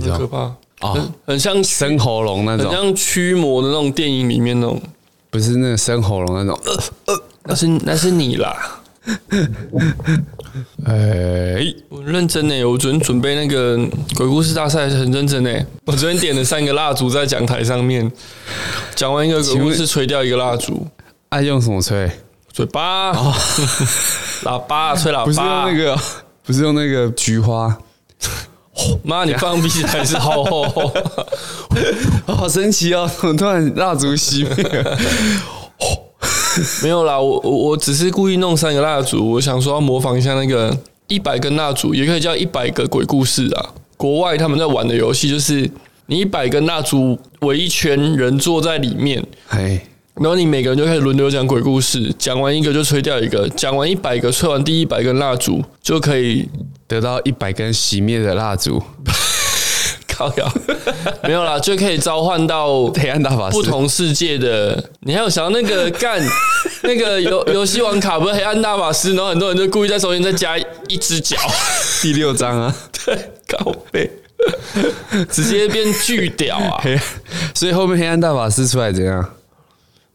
[0.00, 0.18] 一招？
[0.18, 0.38] 可怕
[0.80, 4.80] 哦很，很像生喉咙那种，很像驱魔的那种电影里面那种，
[5.30, 6.58] 不是那个生喉咙那种。
[7.44, 8.80] 那是那是你啦。
[10.84, 13.76] 哎，我认真呢，我昨天准备那个
[14.16, 15.50] 鬼故事大赛很认真呢。
[15.86, 18.10] 我昨天点了三个蜡烛在讲台上面，
[18.94, 20.86] 讲完一个鬼故事，吹掉一个蜡烛。
[21.30, 22.10] 爱用什么吹？
[22.52, 23.12] 嘴巴，
[24.44, 25.98] 喇叭，吹喇叭，不是用那个，
[26.44, 27.78] 不是用那个菊花。
[29.04, 30.92] 妈，你放屁还是好好好，
[32.34, 33.10] 好神奇哦！
[33.20, 34.84] 怎 么突然蜡烛熄灭？
[36.82, 43.70] 没有啦，我我我只是故意弄三个蜡烛，我想说要模仿一下那个一百根蜡烛，也可以叫一百个鬼故事啊。
[43.96, 45.70] 国外他们在玩的游戏就是
[46.06, 49.80] 你一百根蜡烛围一圈，人坐在里面，嘿，
[50.14, 56.48] 然后你每个人就开始轮流讲鬼故事，讲完一个就吹掉一个，讲完一百个，吹完第一百根蜡烛就可以
[56.90, 58.82] 得到一百根熄灭的蜡烛。
[61.24, 64.90] 没有啦，就可以召唤到黑暗大法师不同世界的。
[65.00, 66.22] 你还有想到那个干
[66.84, 71.38] 那个游游戏王卡不是黑暗大法师，然后很多人就故意在中间再加一只脚，
[72.02, 73.16] 第六章啊，对，
[73.46, 74.10] 高倍，
[75.30, 76.84] 直接变巨屌啊！
[77.54, 79.26] 所以后面黑暗大法师出来怎样？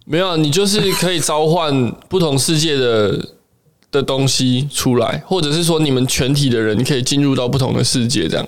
[0.06, 3.20] 没有，你就是可以召唤不同世界的
[3.96, 8.46] 的东西出来，或者是说你们全体的人可以进入到不同的世界，这样。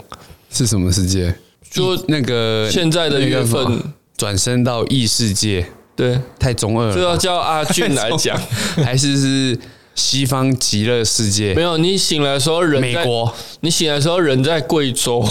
[0.52, 1.34] 是什么世界？
[1.72, 3.82] 就那个现在的缘分
[4.18, 6.94] 转身到异世界，对，太中二了。
[6.94, 8.40] 这要叫阿俊来讲，
[8.84, 9.60] 还是是
[9.98, 11.54] 西方极乐世界？
[11.56, 15.28] 没有，你醒来的时候人在美国，你醒来的时候人在贵州，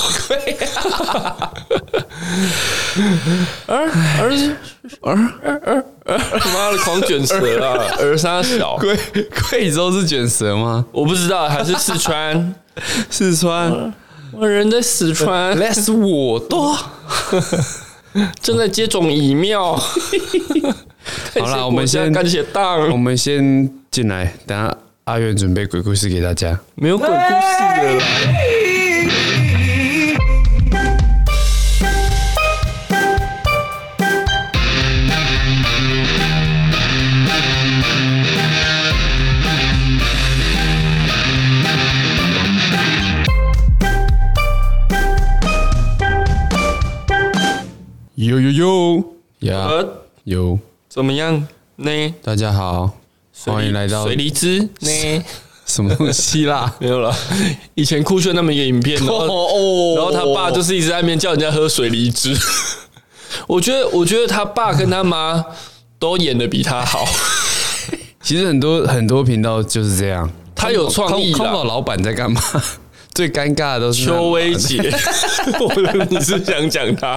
[3.66, 4.28] 儿儿
[5.02, 7.78] 儿儿儿，妈的狂卷舌啊！
[8.02, 8.98] 儿沙小，贵
[9.50, 10.84] 贵州是卷舌吗？
[10.90, 12.54] 我不知道，还是四川？
[13.08, 13.94] 四川，
[14.32, 16.76] 我人在四川，那是我多。
[18.42, 19.74] 正在接种疫苗。
[19.74, 26.60] 好了，我们先感谢党，我们先进来，等下阿元准备鬼故事给大家。
[26.74, 27.18] 没有鬼故事
[27.80, 28.04] 的啦。
[48.16, 49.04] 呦呦呦
[49.38, 49.88] 呀呃，
[50.24, 50.58] 有，
[50.90, 52.14] 怎么样呢？
[52.22, 52.98] 大家好，
[53.52, 55.24] 欢迎来到水梨汁呢？
[55.66, 56.72] 什么东西啦？
[56.78, 57.14] 没有了。
[57.74, 62.36] 以前酷炫那么一个影片，然后哦然后他爸就是一直在那边叫人家喝水梨汁。
[63.46, 65.44] 我觉得，我觉得他爸跟他妈
[65.98, 67.04] 都演的比他好。
[68.22, 72.40] 其实很多很多频道就是这样，他有创意啦康宝老板在干嘛？
[73.14, 74.82] 最尴尬的都是邱薇姐，
[76.10, 77.16] 你是想讲他？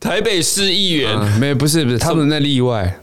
[0.00, 2.98] 台北市议员，嗯没有，不是不是，他们那例外。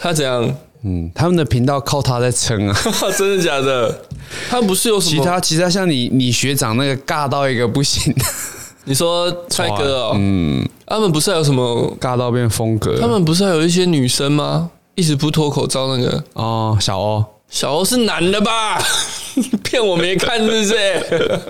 [0.00, 0.54] 他怎样？
[0.82, 2.76] 嗯，他们的频道靠他在撑啊。
[3.18, 4.02] 真的假的？
[4.48, 5.22] 他不是有什么？
[5.22, 8.14] 其他其他像你你学长那个尬到一个不行，
[8.84, 11.94] 你说帅哥哦，嗯，他们不是还有什么？
[12.00, 12.98] 尬到变风格。
[12.98, 14.70] 他们不是还有一些女生吗？
[14.94, 18.82] 一直不脱口罩那个哦，小欧，小欧是男的吧？
[19.62, 21.40] 骗我没看是不是？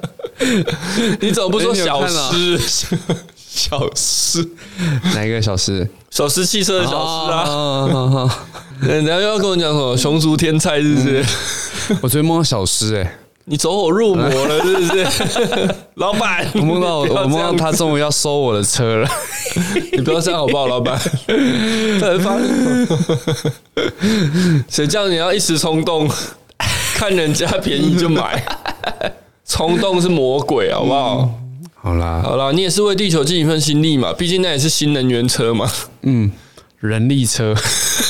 [1.20, 2.58] 你怎么不说小诗？
[3.60, 4.48] 小诗
[5.14, 5.86] 哪一个小诗？
[6.10, 7.44] 小诗汽车的小诗啊！
[7.46, 8.30] 哦
[8.80, 11.24] 人家又要跟我讲什么熊族天菜是不是？
[12.00, 15.74] 我昨天梦到小诗哎，你走火入魔了是不是？
[15.96, 19.08] 老板，我梦到我梦到他终于要收我的车了，
[19.92, 20.98] 你不要这样好不好，老板？
[22.00, 22.38] 再发
[24.68, 26.10] 谁叫你要一时冲动，
[26.96, 28.42] 看人家便宜就买？
[29.44, 31.28] 冲动是魔鬼，好不好？
[31.82, 35.70] 好啦，好啦，你也是为地球尽一份心力嘛，毕竟那也是新能源车嘛。
[36.02, 36.30] 嗯，
[36.78, 37.54] 人力车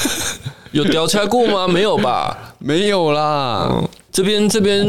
[0.72, 1.66] 有调查过吗？
[1.72, 2.54] 没有吧？
[2.58, 3.68] 没有啦。
[3.70, 4.84] 嗯，这边这边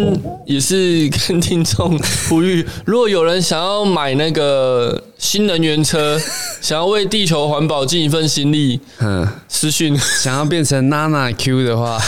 [0.48, 1.96] 也是 跟听众
[2.28, 6.20] 呼吁，如果有人想要买那个新能源车，
[6.60, 12.00] 想要为地球环保尽一份心力，嗯，私讯想要变成娜娜 Q 的话，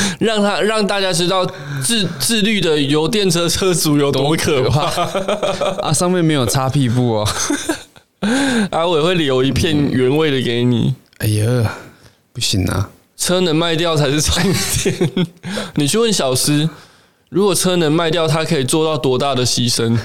[0.20, 1.46] 让他让大家知道
[1.82, 4.86] 自自律的油电车车主有多可怕。
[5.82, 7.28] 啊，上面没有擦屁股哦。
[8.72, 10.94] 阿伟会留一片原味的给你。
[11.18, 11.74] 哎呀，
[12.32, 15.26] 不行啊，车能卖掉才是重点。
[15.74, 16.68] 你去问小诗，
[17.28, 19.96] 如果车能卖掉，他可以做到多大的牺牲？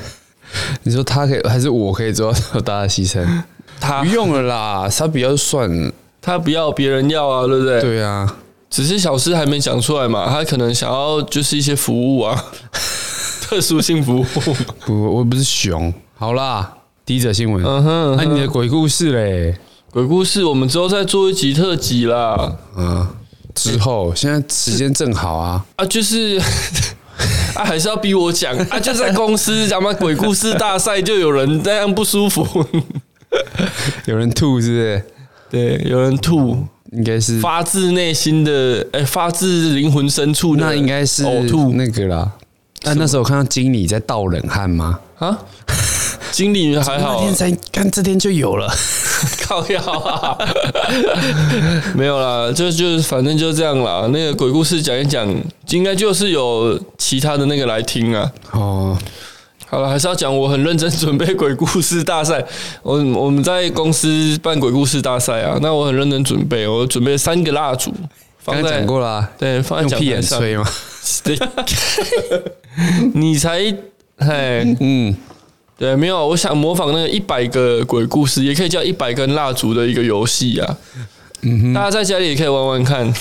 [0.84, 3.26] 你说他可以，还是我可以做到多大的牺牲？
[3.80, 5.92] 他不用了啦，他比较算。
[6.22, 7.82] 他不要，别人要啊，对不对？
[7.82, 8.36] 对啊，
[8.74, 12.46] 只是小诗还没讲出来嘛，他可能想要就是一些服务啊，
[13.40, 14.26] 特殊性服务。
[14.84, 15.94] 不，我不是熊。
[16.16, 17.64] 好啦，第一则新闻。
[17.64, 19.56] 嗯哼，那、啊、你的鬼故事嘞？
[19.92, 22.58] 鬼故事，我们之后再做一集特辑啦。
[22.76, 23.08] 嗯，
[23.54, 25.64] 之后现在时间正好啊。
[25.76, 26.42] 啊，就是
[27.54, 32.66] 啊，还是要逼我讲啊，就在公司讲嘛，鬼故事大赛就有人这样不舒服，
[34.06, 35.06] 有人吐是不是？
[35.52, 36.66] 对，有人吐。
[36.96, 42.32] 应该是发自内心的，哎，发自灵魂深处的，那应该是呕吐那个啦。
[42.82, 45.00] 但那时候看到经理在倒冷汗吗？
[45.18, 45.38] 啊，
[46.32, 48.68] 经理还好，那天才看这天就有了，
[49.48, 50.38] 靠药啊，
[51.96, 54.08] 没有啦，就就反正就这样啦。
[54.12, 55.28] 那个鬼故事讲一讲，
[55.70, 58.32] 应该就是有其他的那个来听啊。
[58.52, 58.98] 哦。
[59.74, 62.46] 好了，还是要讲，我很认真准备鬼故事大赛。
[62.84, 67.92] 我我们在公司办鬼故事大赛啊，那我很认真准备，我准备三个蜡烛，
[68.46, 70.38] 刚才讲过了、啊，对，放在屁眼上。
[70.38, 70.64] 吹吗？
[71.26, 71.36] 对，
[73.16, 73.58] 你才，
[74.20, 75.16] 嘿，嗯，
[75.76, 80.78] 对，没有，我想模仿那个一百个鬼故事，也可以叫一百根蜡烛的一个游戏啊。
[81.42, 83.12] 嗯哼，大家在家里也可以玩玩看。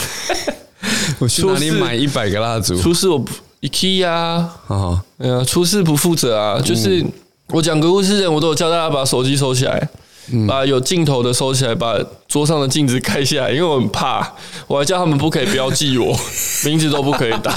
[1.19, 2.79] 我去哪里买一百个蜡烛？
[2.79, 3.33] 出事我不。
[3.63, 6.61] IKEA 啊，哎呀，出事不负责啊！
[6.61, 7.05] 就是
[7.49, 9.89] 我讲鬼故事之前，我都有教大家把手机收起来，
[10.49, 14.33] 把有镜头的收起来，把桌上的镜子盖下来，因为我很怕。
[14.67, 16.19] 我还叫他们不可以标记我，
[16.67, 17.55] 名字都不可以打。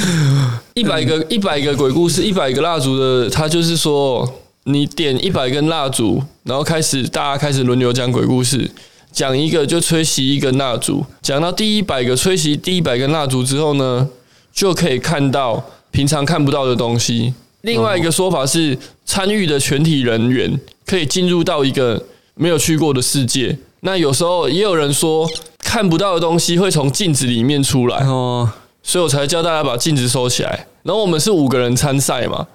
[0.74, 4.30] 一百个一百个鬼故事，一百个蜡烛的，他就是说，
[4.64, 8.70] 你点一百根蜡烛，然后开始大家开始轮流讲鬼故事，
[9.10, 14.06] 讲一个就吹熄一根蜡烛，讲到第一百个吹熄第一百根蜡烛之后呢，
[14.52, 17.32] 就可以看到平常看不到的东西。
[17.62, 22.02] 另外一个说法是，参与的全体人员可以进入到一个
[22.34, 23.56] 没有去过的世界。
[23.80, 25.28] 那有时候也有人说，
[25.58, 27.98] 看不到的东西会从镜子里面出来。
[28.06, 28.50] 哦，
[28.82, 30.66] 所以我才教大家把镜子收起来。
[30.82, 32.46] 然后我们是五个人参赛嘛，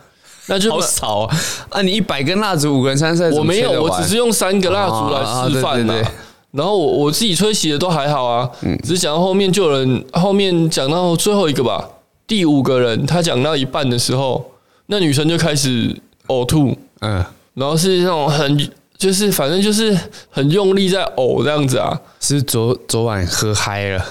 [0.47, 1.37] 那就好少啊！
[1.69, 6.11] 啊，你一百根蜡烛，五个人参赛，我没有，我只是用三个蜡烛来示范的。
[6.51, 8.49] 然后我我自己吹洗的都还好啊，
[8.83, 11.87] 只是讲到后面就有人后面讲到最后一个吧，
[12.25, 14.51] 第五个人他讲到一半的时候，
[14.87, 15.95] 那女生就开始
[16.27, 17.23] 呕吐，嗯，
[17.53, 19.95] 然后是那种很就是反正就是
[20.31, 24.03] 很用力在呕这样子啊，是昨昨晚喝嗨了？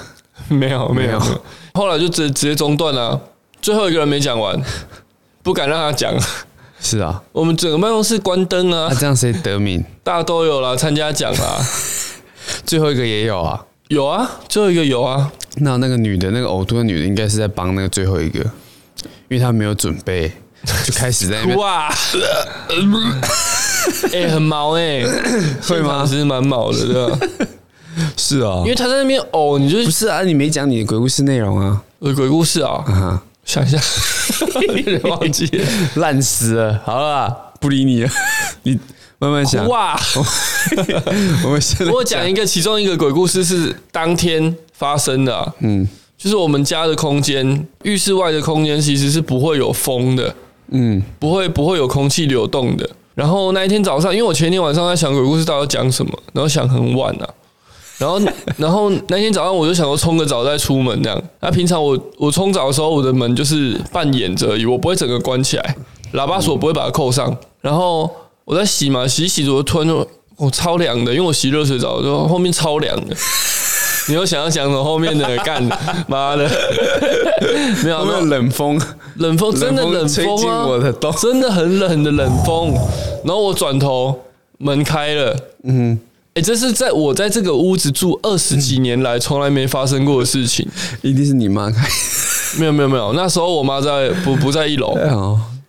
[0.48, 1.20] 没有没有，
[1.74, 3.18] 后来就直直接中断了，
[3.60, 4.56] 最后一个人没讲完，
[5.42, 6.14] 不敢让他讲，
[6.78, 9.82] 是啊，我们整个办公室关灯啊，那这样谁得名？
[10.04, 11.58] 大家都有啦，参加奖啦。
[12.64, 15.30] 最后一个也有啊，有啊，最后一个有啊。
[15.58, 20.30] 那那个女的，那个呕吐的女的，应该是在帮那个最后一个，因为她没有准备，
[20.84, 21.88] 就开始在那边 哇，
[24.12, 25.06] 哎、欸，很毛哎、欸，
[25.66, 26.04] 会吗？
[26.06, 27.18] 其实蛮毛的，对吧？
[28.16, 30.22] 是啊，因为他在那边呕，你就不是啊？
[30.22, 31.82] 你没讲你的鬼故事内容啊？
[32.00, 33.78] 我的鬼故事啊，啊想一下，
[34.66, 35.64] 有点忘记了，
[35.94, 36.82] 烂死了。
[36.84, 38.10] 好了，不理你了，
[38.64, 38.78] 你。
[39.26, 39.98] 慢慢想哇！
[41.44, 45.52] 我们现在我讲一个，其中一个鬼故事是当天发生的、啊。
[45.60, 45.86] 嗯，
[46.16, 50.32] 就是我们家的空间，浴室外的空间其实是不会有风的。
[50.70, 52.88] 嗯，不会不会有空气流动的。
[53.16, 57.28] 然后那一天早上，因为我前一天晚上在想鬼故事到底要讲什么，然后想很晚啊。
[57.98, 58.20] 然后
[58.58, 61.22] 然后那天早上我就想说冲个澡再出门这样。
[61.40, 65.76] 那平常我我冲澡的时候，我的门就是半掩着而已，我不会整个关起来，
[66.12, 67.36] 喇叭锁不会把它扣上。
[67.60, 68.10] 然后。
[68.46, 73.16] 我在洗嘛，洗洗着突然就我超凉的，因为我洗热水澡，就后面超凉的。
[74.08, 75.60] 你又想要讲什么后面的干
[76.06, 76.48] 妈的？
[77.82, 78.80] 没有，没有冷风，
[79.16, 80.64] 冷风真的冷风啊！
[80.64, 82.72] 我的真的很冷的冷风。
[83.24, 84.16] 然后我转头，
[84.58, 85.36] 门开了。
[85.64, 85.98] 嗯，
[86.34, 90.64] 哎，这是在我在这个屋子住二十几年来从来没发生过的事情。
[91.02, 91.88] 一定是你妈开？
[92.60, 94.96] 没有没有没有，那时候我妈在不不在一楼。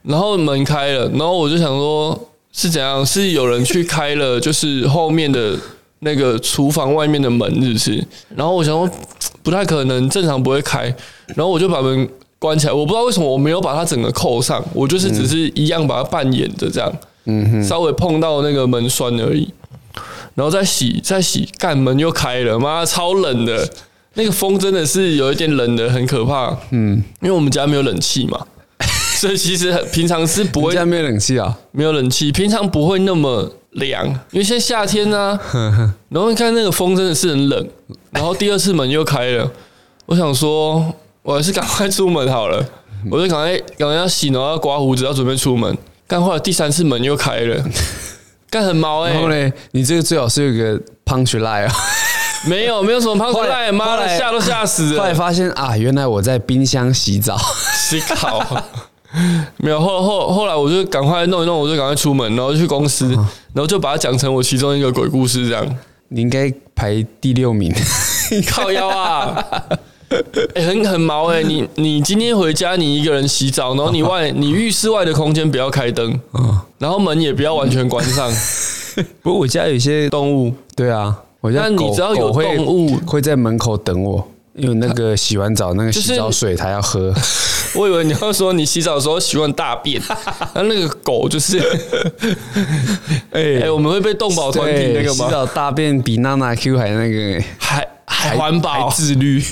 [0.04, 2.16] 然后门开了，然后我就想说。
[2.58, 3.06] 是怎样？
[3.06, 5.56] 是有人去开了，就是后面的
[6.00, 8.08] 那个厨房外面的门，是不是？
[8.36, 8.90] 然后我想说，
[9.44, 10.86] 不太可能，正常不会开。
[11.36, 12.10] 然后我就把门
[12.40, 12.74] 关起来。
[12.74, 16.92] 我不知道为什么我没有把它整个扣上，我就是只是一样把它扮演着这样，
[17.26, 19.48] 嗯哼，稍微碰到那个门栓而已。
[20.34, 23.70] 然后再洗，再洗，干门又开了，妈超冷的，
[24.16, 26.58] 那个风真的是有一点冷的，很可怕。
[26.72, 28.48] 嗯，因为我们家没有冷气嘛。
[29.18, 35.94] 所以其实平常是不会，家没有冷气啊，没有冷气，平常不会那么凉，因为现在夏天呢、啊。
[36.10, 37.68] 然后你看那个风真的是很冷，
[38.12, 39.52] 然后第二次门又开了，
[40.06, 40.94] 我想说
[41.24, 42.64] 我还是赶快出门好了，
[43.10, 45.76] 我就赶快赶快要洗，然后要刮胡子，要准备出门。
[46.08, 47.66] 干后来第三次门又开了，
[48.52, 49.14] 干很毛哎、欸。
[49.14, 51.74] 然后嘞，你这个最好是有一个 punch line 啊，
[52.48, 55.00] 没有没有什么 punch line，妈的吓都吓死了。
[55.00, 57.36] 后来发现啊，原来我在冰箱洗澡，
[57.90, 58.64] 洗澡。
[59.58, 63.10] 没有，后后后来我就赶快弄一弄，我就赶快出门，然后去公司，
[63.54, 65.66] 然后就把它讲成我其中一个鬼故事这样。
[66.10, 67.74] 你应该排第六名，
[68.48, 69.46] 靠腰啊！
[70.10, 71.44] 哎、欸，很很毛哎、欸！
[71.44, 76.18] 你你今天回家，你一个人洗澡，然后你外 你浴室外的空间不要开灯，
[76.78, 78.32] 然后门也不要完全关上。
[79.22, 87.14] 不过我家有些动物，对啊，我家你只要有动物会，会在门口等我，因为那个洗完澡那个洗澡水它要喝。
[87.76, 90.02] 我以为你要说你洗澡的时候喜欢大便，
[90.56, 91.60] 那那个狗就是，
[93.32, 95.26] 哎、欸欸、我们会被动保团体那个吗？
[95.26, 97.88] 洗澡大便比娜娜 Q 还那个还。
[98.10, 99.44] 还环保、自律，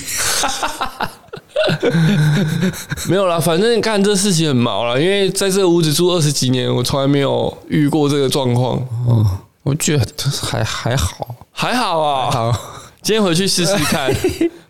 [3.06, 3.38] 没有啦。
[3.38, 8.76] 反正干这事情很毛啦，因为在这个屋子住二十几年，我从来没有遇过这个状况。
[9.06, 9.24] 哦，
[9.62, 10.04] 我觉得
[10.42, 12.30] 还还好，还好啊。
[12.30, 12.50] 好，
[13.02, 14.10] 今天回去试试看。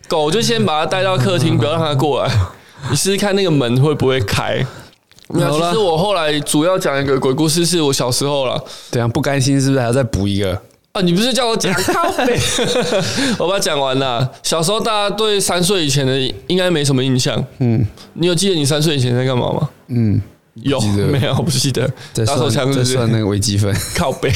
[0.09, 2.31] 狗就先把它带到客厅，不要让它过来。
[2.91, 4.65] 你试试看那个门会不会开。
[5.29, 8.63] 没有，其实我后来主要讲一个鬼故事，是我小时候了。
[8.93, 10.53] 对啊，不甘心是不是还要再补一个？
[10.93, 11.03] 啊！
[11.03, 12.39] 你不是叫我讲咖啡？
[13.39, 14.31] 我把它讲完了。
[14.43, 16.17] 小时候大家对三岁以前的
[16.47, 17.45] 应该没什么印象。
[17.59, 19.69] 嗯，你有记得你三岁以前在干嘛吗？
[19.89, 20.23] 嗯，
[20.63, 21.35] 有没有？
[21.37, 21.91] 我不记得。
[22.15, 23.75] 打手枪是算那个微积分。
[23.95, 24.31] 靠背。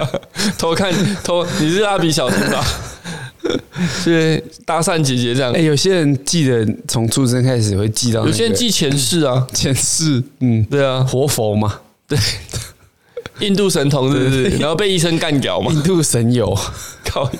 [0.58, 0.92] 偷看
[1.22, 2.64] 偷，你是蜡笔小新吧？
[4.02, 5.52] 是搭讪姐姐这样。
[5.52, 10.22] 哎，有些人记得从出生开始会记到，有些人记前世啊，前世。
[10.40, 12.18] 嗯，对啊，活佛嘛，对。
[13.40, 14.44] 印度神童是不是？
[14.56, 15.70] 然后被医生干掉嘛？
[15.70, 16.56] 印度神友，
[17.04, 17.30] 靠，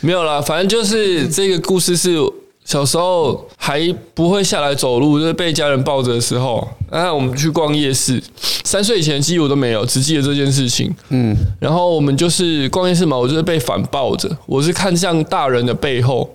[0.00, 2.16] 没有啦，反正就是这个故事是
[2.64, 3.80] 小时候还
[4.14, 8.22] 不会下来走路，就是被家人抱着的时候，啊，我们去逛夜市。
[8.64, 10.94] 三岁以前记忆我都没有，只记得这件事情。
[11.10, 16.28] 嗯，然后我们就是逛夜市嘛，我就是被反抱着，我是看向大人的背后。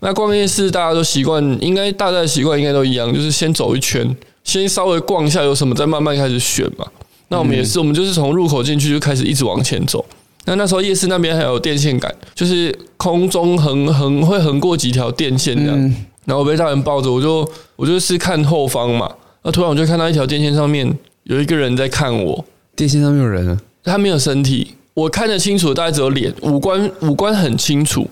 [0.00, 6.86] 那逛夜市大家都习惯，应该大家的习惯应该都一样，就是先走一圈，先稍微逛一下有什么，再慢慢开始选嘛。
[7.28, 10.04] 那我们也是，我们就是从入口进去就开始一直往前走。
[10.46, 15.94] 那那时候夜市那边还有电线杆，就是空中横横会横过几条电线这样。
[16.24, 19.10] 然后我被大人抱着，我就我就是看后方嘛。
[19.42, 20.90] 那突然我就看到一条电线上面
[21.24, 22.44] 有一个人在看我。
[22.76, 23.60] 电线上面有人啊？
[23.84, 28.08] 他没有身体，我看得清楚，大概只有脸，五官五官很清楚。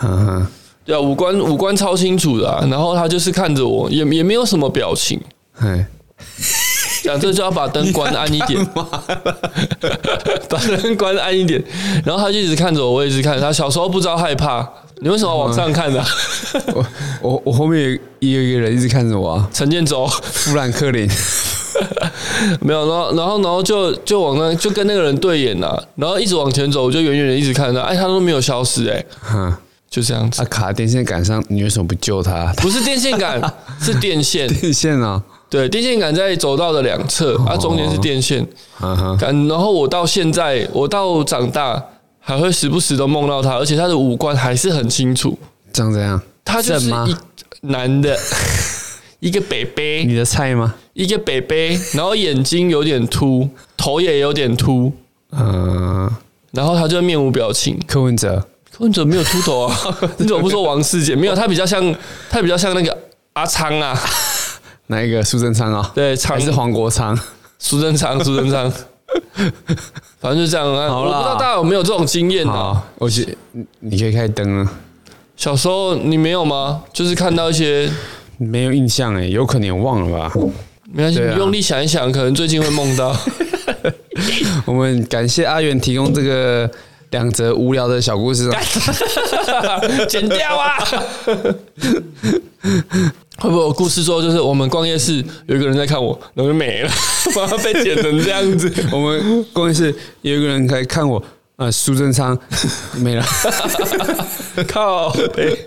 [0.00, 0.46] 嗯哼，
[0.84, 2.66] 对啊，五官五官超清楚的啊。
[2.70, 5.20] 然后他就是看着我，也也没有什么表情。
[5.52, 5.84] 嘿。
[7.10, 8.64] 讲这就要把灯关暗一点，
[10.48, 11.62] 把灯关暗一点。
[12.04, 13.52] 然后他就一直看着我，我一直看着他。
[13.52, 14.66] 小时候不知道害怕，
[15.00, 16.04] 你为什么往上看呢？
[16.72, 16.86] 我
[17.20, 21.08] 我我后面也有一个人一直看着我啊，陈建州、富兰克林，
[22.60, 22.88] 没有。
[22.88, 29.04] 然后然后然后就就往那就跟那个人对眼了，然后一直往前走，我就远远的一直看着他，哎，他都没有消失，哎，
[29.90, 30.38] 就这样子。
[30.38, 32.52] 他卡电线杆上，你为什么不救他？
[32.58, 33.40] 不是电线杆，
[33.82, 35.20] 是电线，电线啊。
[35.50, 38.46] 对，电线杆在走道的两侧，它、啊、中间是电线。
[39.18, 41.84] 杆、然后我到现在，我到长大
[42.20, 45.36] 还会时不时都梦到他，而且他的五官还是很清楚。
[45.72, 46.22] 长怎样？
[46.44, 47.16] 他就是一
[47.62, 48.16] 男的，
[49.18, 50.04] 一个北北。
[50.04, 50.76] 你的菜吗？
[50.92, 54.92] 一个北北，然后眼睛有点凸，头也有点凸。
[55.32, 56.08] 嗯，
[56.52, 57.76] 然后他就面无表情。
[57.88, 59.76] 柯文哲，柯文哲没有秃头啊？
[60.18, 61.16] 你怎么不说王世杰？
[61.16, 61.94] 没有，他比较像，
[62.30, 62.96] 他比较像那个
[63.32, 64.00] 阿昌啊。
[64.90, 65.90] 哪一个苏贞昌啊？
[65.94, 67.16] 对，还是黄国昌？
[67.60, 68.70] 苏贞昌， 苏贞昌，
[70.18, 70.88] 反正就这样啊。
[70.88, 72.82] 好，我不知道大家有没有这种经验啊？
[72.98, 73.32] 我觉得
[73.78, 74.72] 你可以开灯啊。
[75.36, 76.82] 小时候你没有吗？
[76.92, 77.88] 就是看到一些
[78.36, 80.32] 没有印象哎，有可能忘了吧？
[80.92, 83.16] 没关系，你用力想一想，可能最近会梦到。
[84.66, 86.68] 我们感谢阿元提供这个
[87.10, 88.50] 两则无聊的小故事，
[90.08, 90.76] 剪掉啊！
[93.40, 96.90] 会不会有故事说，就是我们逛夜市，有一个人在看我，然后就没了，
[97.34, 98.70] 把它被剪成这样子。
[98.92, 101.22] 我们逛夜市，有一个人在看我，
[101.56, 102.38] 啊，苏贞昌
[103.00, 103.24] 没了，
[104.68, 105.58] 靠北！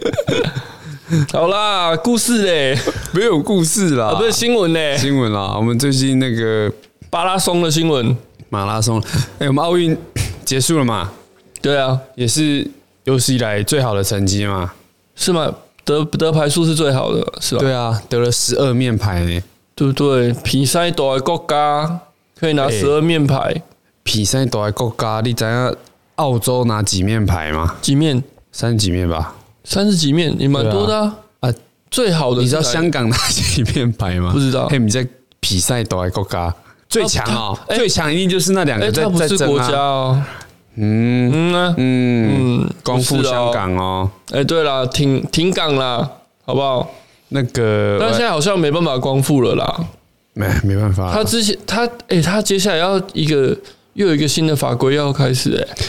[1.31, 2.77] 好啦，故事嘞，
[3.11, 5.55] 没有故事啦，不是新闻嘞，新闻啦。
[5.57, 6.71] 我们最近那个
[7.09, 8.15] 巴拉松的新闻，
[8.49, 9.01] 马拉松，
[9.39, 9.97] 哎，我们奥运
[10.45, 11.11] 结束了嘛？
[11.59, 12.67] 对啊，也是
[13.05, 14.71] 有史以来最好的成绩嘛？
[15.15, 15.51] 是吗？
[15.85, 17.61] 得得牌数是最好的，是吧？
[17.61, 19.41] 对啊，得了十二面牌呢，
[19.75, 20.33] 对不对？
[20.43, 21.99] 比赛大的国家
[22.39, 23.61] 可以拿十二面牌。
[24.03, 25.73] 比赛大的国家，你知道
[26.15, 27.75] 澳洲拿几面牌吗？
[27.81, 28.23] 几面？
[28.51, 29.35] 三十几面吧。
[29.63, 31.15] 三十几面也蛮多的啊。
[31.39, 31.53] 啊，
[31.89, 34.31] 最好的你知道香港拿几面牌吗？
[34.33, 34.67] 不知道。
[34.67, 35.07] 嘿，你在
[35.39, 36.53] 比赛大的国家
[36.87, 40.27] 最强哦，最强一定就是那两个在在争啊。
[40.75, 44.09] 嗯嗯嗯，光复香港哦！
[44.31, 46.09] 哎、欸，对了，停停港了，
[46.45, 46.89] 好不好？
[47.29, 49.85] 那个，但现在好像没办法光复了啦。
[50.33, 51.11] 没没办法。
[51.11, 53.55] 他之前他哎、欸，他接下来要一个
[53.93, 55.85] 又有一个新的法规要开始哎、欸。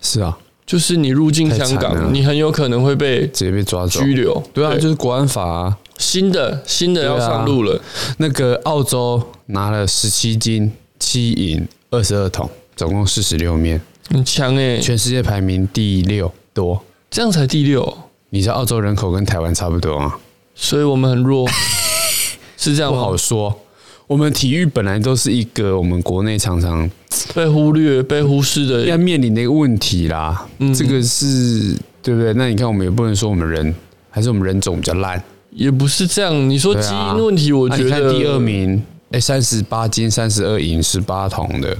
[0.00, 4.40] 是啊，就是你入境香港，你很有可能会被直接被抓走拘留。
[4.52, 7.80] 对啊，就是国安法啊，新的新的要上路了。
[8.18, 17.98] 那个澳洲拿了十七金七银二十二桶，总共四十六面，很强哎，全世界排名第六多，这样才第六。
[18.30, 20.14] 你知道澳洲人口跟台湾差不多吗，
[20.54, 21.48] 所以我们很弱，
[22.56, 22.90] 是这样？
[22.92, 23.58] 不好说。
[24.08, 26.90] 我们体育本来都是一个我们国内常常
[27.34, 30.46] 被忽略、被忽视的要面临的一个问题啦。
[30.58, 32.34] 嗯，这个是对不对？
[32.34, 33.74] 那你看，我们也不能说我们人
[34.10, 36.50] 还是我们人种比较烂，也不是这样。
[36.50, 38.82] 你说基因问题，我觉得、啊、你看第二名，
[39.12, 41.74] 哎，三十八金、三十二银、十八铜的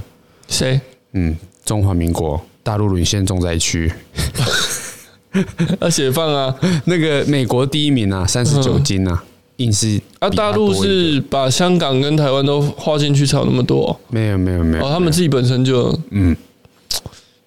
[0.47, 0.81] 谁？
[1.11, 3.91] 嗯，中华民国大陆沦陷重灾区。
[5.81, 6.55] 要解放啊！
[6.85, 9.23] 那个美国第一名啊，三十九金啊，
[9.57, 10.29] 硬是啊。
[10.29, 13.99] 大陆是把香港跟台湾都划进去，才有那么多？
[14.11, 14.85] 没有，没有，没有。
[14.85, 16.37] 哦，他们自己本身就嗯，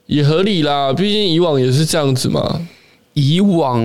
[0.06, 0.92] 也合理啦。
[0.92, 2.60] 毕竟以往也是这样子嘛。
[3.14, 3.80] 以往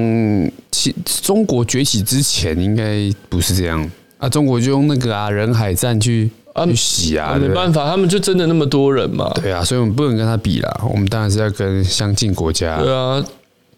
[0.71, 4.27] 其中国崛起之前，应该不是这样啊。
[4.27, 9.31] 中国就用那个啊人海战去啊去洗啊，没办法，他们就真的那么多人嘛。
[9.35, 10.81] 对啊，所以我们不能跟他比啦。
[10.89, 12.81] 我们当然是要跟相近国家。
[12.81, 13.23] 对啊。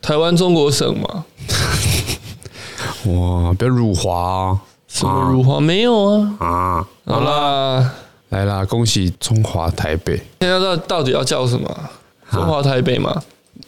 [0.01, 1.24] 台湾中国省嘛，
[3.08, 4.60] 哇，不要辱华啊！
[4.89, 5.62] 什么辱华？
[5.62, 6.36] 没有啊！
[6.39, 7.94] 啊，好啦，
[8.27, 10.18] 来啦，恭喜中华台北！
[10.42, 11.89] 现在到到底要叫什么？
[12.32, 13.24] 中华台北嘛？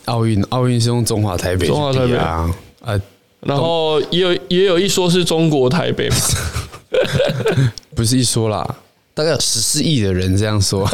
[0.05, 2.53] 奥运奥运是用中华台北，中华台北啊！
[2.83, 2.99] 啊，
[3.39, 6.15] 然后也有也有一说是中国台北嘛，
[7.95, 8.75] 不是一说啦，
[9.15, 10.85] 大概有十四亿的人这样说。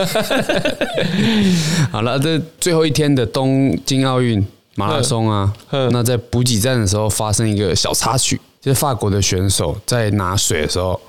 [1.92, 4.42] 好了，这最后一天的东京奥运。
[4.76, 5.54] 马拉松啊，
[5.92, 11.00] 那在补给站的时候发生一个小插曲，就是法国的选手在拿水的时候，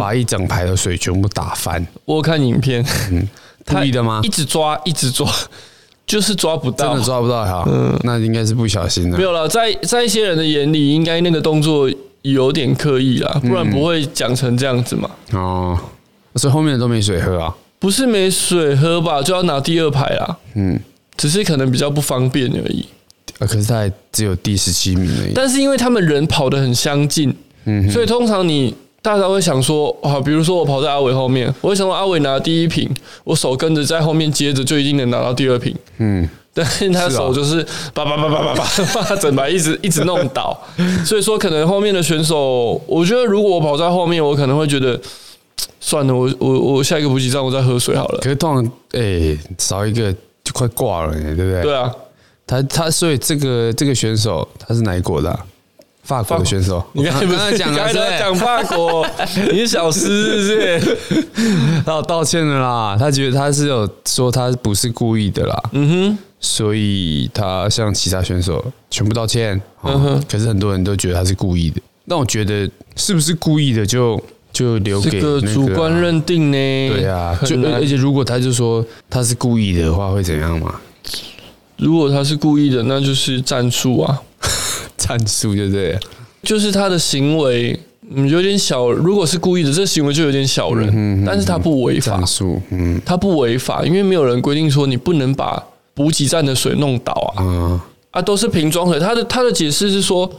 [0.00, 1.86] 把一整排的水全部打翻。
[2.04, 3.26] 我看影片，嗯，
[3.64, 4.20] 故意的吗？
[4.24, 5.32] 一直抓，一直抓，
[6.04, 7.64] 就是抓不到，真的抓不到哈。
[7.68, 9.16] 嗯，那应该是不小心的。
[9.16, 11.88] 没有了，在在一些人的眼里，应该那个动作
[12.22, 15.08] 有点刻意啦，不然不会讲成这样子嘛。
[15.32, 15.78] 哦，
[16.36, 17.54] 所以后面的都没水喝啊？
[17.78, 19.22] 不是没水喝吧？
[19.22, 20.36] 就要拿第二排啦。
[20.54, 20.78] 嗯，
[21.16, 22.86] 只是可能比较不方便而已。
[23.40, 25.32] 可是他还只有第十七名而已。
[25.34, 32.88] 但是因为他们人跑得很相近，嗯，所以通常你大家会想说，啊，比如说我跑在阿伟后面，我会想说阿伟拿第一瓶，
[33.24, 40.58] 我手跟着在后面接着就一定能拿到第二瓶，嗯，但是他手就是叭叭叭叭叭叭，把整排一直 一直弄倒，
[41.04, 44.98] 所以说可能后面的选手，我觉得如果我跑在后面，我可能会觉得
[45.80, 48.18] 算了，我我我下一个补给站我再喝水好了。
[48.22, 50.12] 可是通常哎、欸、少一个
[50.42, 51.62] 就快挂了，对不对？
[51.62, 51.92] 对啊。
[52.46, 55.46] 他他所以这个这个选手他是哪一国的、啊？
[56.02, 56.84] 法国的选手。
[56.92, 59.06] 你刚才刚才讲了，刚才讲法国，
[59.50, 60.82] 你是小师是不
[61.14, 61.32] 是？
[61.86, 65.62] 他有道歉了啦，他觉得他是有说他不是故意的啦。
[65.72, 69.58] 嗯哼，所以他向其他选手全部道歉。
[69.82, 71.80] 嗯哼，可是很多人都觉得他是故意的。
[72.04, 74.22] 那我觉得是不是故意的就
[74.54, 76.56] 就留给、那个、这个主观认定呢？
[76.88, 80.76] 对啊，就而且如果他就说他是故意的话，会怎样嘛？
[81.76, 84.22] 如果他是故意的，那就是战术啊，
[84.96, 86.00] 战术就这样，
[86.42, 87.78] 就是他的行为，
[88.14, 88.90] 嗯，有点小。
[88.92, 95.60] 如果是故意的，这行为就有点小人，嗯、哼哼但是他不违法，战术，嗯，他不违法，因为没有人规定说你不能把
[95.94, 97.80] 补给站的水弄倒啊，嗯、
[98.12, 99.00] 啊，都是瓶装水。
[99.00, 100.30] 他的他的解释是说，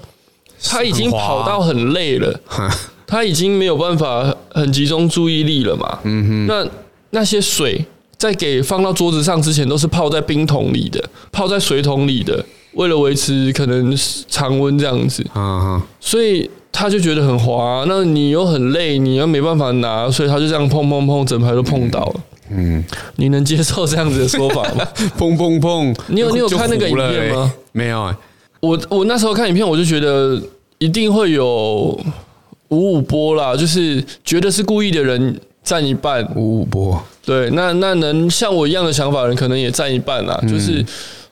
[0.64, 2.40] 他已经跑到很累了，
[3.08, 6.68] 他已经没有办法很集中注意力了嘛，嗯哼，那
[7.12, 7.86] 那些水。
[8.18, 13.94] 在给放到桌子上之前，都是泡在冰桶里的，泡在水桶里的，为了维持可能
[14.30, 15.24] 常温这样子。
[15.36, 17.84] 嗯，所以他就觉得很滑。
[17.90, 22.16] 那你又很累，你又没办法拿，所以他就这样碰碰碰，整排都碰倒了。
[22.52, 22.82] 嗯，
[23.18, 24.88] 你能接受这样子的说法吗？
[25.20, 27.54] 砰砰砰，你有你有看那个影片吗？
[27.74, 28.18] 没有啊。
[28.62, 30.42] 我我那时候看影片，我就觉得
[30.78, 32.00] 一定会有
[32.70, 35.40] 五五波啦，就是觉得是故意的人。
[35.66, 37.04] 占一半，五五波。
[37.26, 40.40] 对，那那能像我一样的想法的人，可能也占一半啦。
[40.44, 40.86] 嗯、就是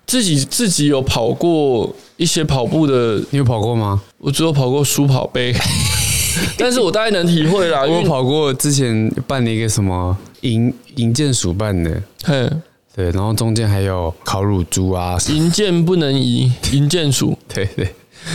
[0.08, 4.02] 自己自己有跑过一些跑步的，你有跑过吗？
[4.18, 5.54] 我只有跑过书跑杯，
[6.58, 7.82] 但是我大概能体会啦。
[7.82, 12.50] 我有跑过之前办了一个什么营营建署办的，嘿，
[12.96, 17.88] 对，然后中间还有烤乳猪啊，银剑不能移，银剑鼠， 对对。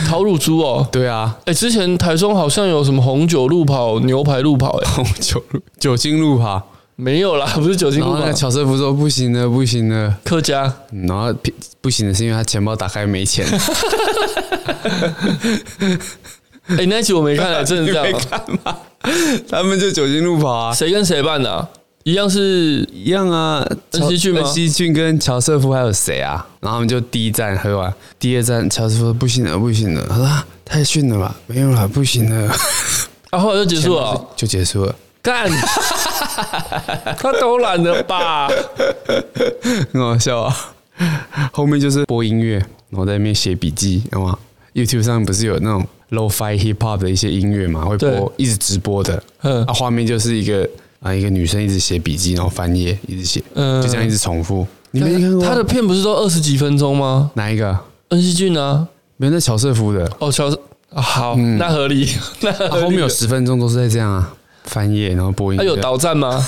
[0.07, 5.43] 烤乳猪哦，对啊，哎，之前台中好像有什么红酒路跑、牛排路跑，哎， 红酒
[5.79, 6.61] 酒精路跑
[6.95, 8.19] 没有啦，不是酒精路跑。
[8.19, 10.71] 那乔师傅说不行了，不行了，客家，
[11.07, 11.33] 然后
[11.81, 13.45] 不行的是因为他钱包打开没钱。
[16.77, 18.77] 哎，那集我没看，真的这样 看吗？
[19.49, 21.67] 他们就酒精路跑啊，谁跟谁办的？
[22.09, 24.41] 一样是一样啊，恩熙俊吗？
[24.41, 26.43] 恩熙俊跟乔瑟夫还有谁啊？
[26.59, 30.27] 然后他们就第一站喝完，第二站乔瑟夫说不行了，不行了，他说
[30.65, 32.51] 太逊了吧，没有了，不行了，
[33.29, 35.47] 然 后就结束了，就结束了，干，
[37.19, 38.49] 他偷懒了吧？
[39.93, 40.55] 很好笑啊，
[41.53, 42.57] 后面就是播音乐，
[42.89, 44.35] 然后在那边写笔记，知道吗
[44.73, 50.67] ？YouTube 上不是有那种 Lo-Fi Hip Hop 的一些音乐嘛，会播一直直播的，嗯，啊，画面就是一个。
[51.01, 54.67] 啊，一个女生一直写笔记，然后翻页，一直写，嗯，就这样一直重复。
[54.91, 57.31] 你没看过他的片不是都二十几分钟吗？
[57.35, 57.77] 哪一个？
[58.09, 60.11] 恩熙俊啊，没有，那乔瑟夫的。
[60.19, 60.59] 哦，乔瑟，
[60.89, 62.09] 好，那合理。
[62.41, 64.33] 那后面有十分钟都是在这样啊，
[64.63, 65.59] 翻页，然后播音。
[65.59, 66.43] 他有导战吗？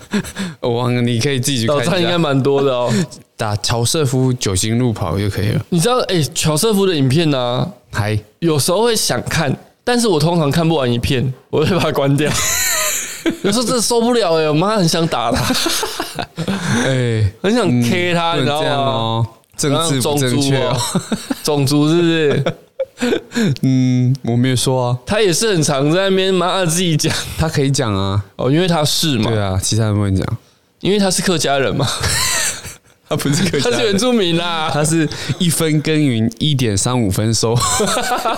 [0.60, 1.78] 我忘了，你可以自己去看。
[1.78, 2.92] 导战应该蛮多的哦。
[3.38, 5.64] 打乔瑟夫九星路跑就可以了。
[5.68, 12.28] 你知道，哎，乔瑟夫的影片呢，还有时候会想看，但是我通常看不完一片，我会把它关掉。
[13.42, 15.44] 有时候真的受不了哎，我妈很想打他，
[16.84, 19.26] 哎，很想 K 他，你知道吗？
[19.56, 20.76] 政治不正确哦，
[21.42, 22.44] 种族是不是？
[23.62, 30.26] 嗯，我没有说啊，他也是很常在那边妈自己讲，他可以讲啊，哦，因为他是嘛，对啊，其他人不会讲，
[30.80, 31.86] 因为他是客家人嘛。
[33.08, 34.68] 他不是客家，他是原住民啦。
[34.72, 37.54] 他是一分耕耘一点三五分收。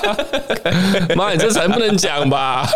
[1.16, 2.68] 妈，你这才不能讲吧？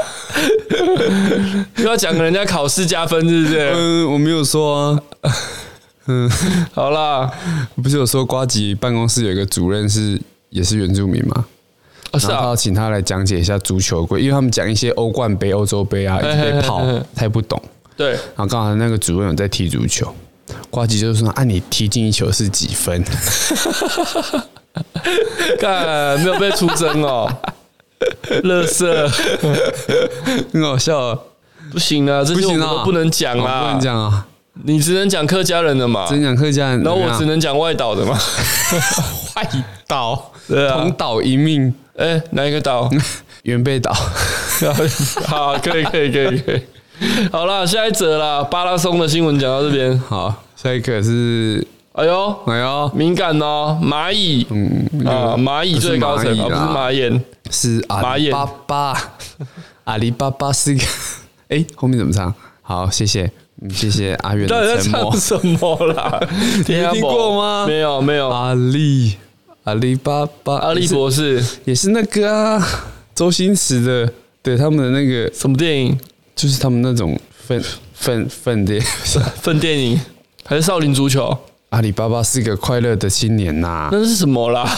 [1.76, 3.72] 又要讲人家考试加分，是不是？
[3.74, 5.34] 嗯，我没有说啊。
[6.06, 6.28] 嗯，
[6.72, 7.30] 好啦，
[7.82, 11.44] 不是有说瓜吉办公室有一个主任是也是原住民吗？
[12.10, 16.82] 啊，是啊，请他来讲解一下足球规，因为他们讲一些欧冠杯、欧洲杯啊，一直被泡，
[17.14, 17.62] 他也不懂。
[17.96, 20.12] 对，然后刚好那个主任有在踢足球。
[20.70, 23.02] 呱吉就是说：“按、啊、你踢进一球是几分？”
[25.60, 27.28] 看没有被出征哦，
[28.42, 29.08] 乐色，
[30.52, 31.18] 很好笑、啊。
[31.70, 34.26] 不行啊，这些我们不能讲啊，不能讲啊，
[34.64, 38.18] 你只能讲客家人的嘛，只能讲客家人，然后我只能讲外岛的嘛，
[39.36, 39.48] 外
[39.86, 41.72] 岛，对啊，同岛一命。
[41.96, 42.90] 哎、欸，哪一个岛？
[43.44, 43.92] 原贝岛。
[45.26, 46.62] 好，可以，可以，可以，可以。
[47.32, 49.98] 好了，下一则啦，巴拉松的新闻讲到这边。
[50.00, 58.96] 好，下一个是，哎呦，哎呦，敏感哦，蚂蚁，嗯啊，蚂蚁最高层，不是马眼，是阿里巴巴，
[59.84, 60.84] 阿里巴巴是一个，
[61.48, 62.32] 哎，后面怎么唱？
[62.62, 63.30] 好，谢谢，
[63.70, 65.14] 谢谢阿远的沉默。
[65.16, 66.20] 什么啦？
[66.64, 67.66] 听过吗？
[67.66, 68.28] 没有，没有。
[68.28, 69.16] 阿里，
[69.64, 72.64] 阿里巴巴，阿里博士也是那个啊，
[73.14, 74.12] 周星驰的，
[74.42, 75.98] 对他们的那个什么电影？
[76.42, 77.62] 就是他们那种粪
[77.94, 78.80] 粪粪电
[79.40, 80.00] 粪电影，
[80.44, 81.38] 还是少林足球？
[81.68, 84.68] 阿里巴巴是个快乐的青年呐、啊，那是什么啦？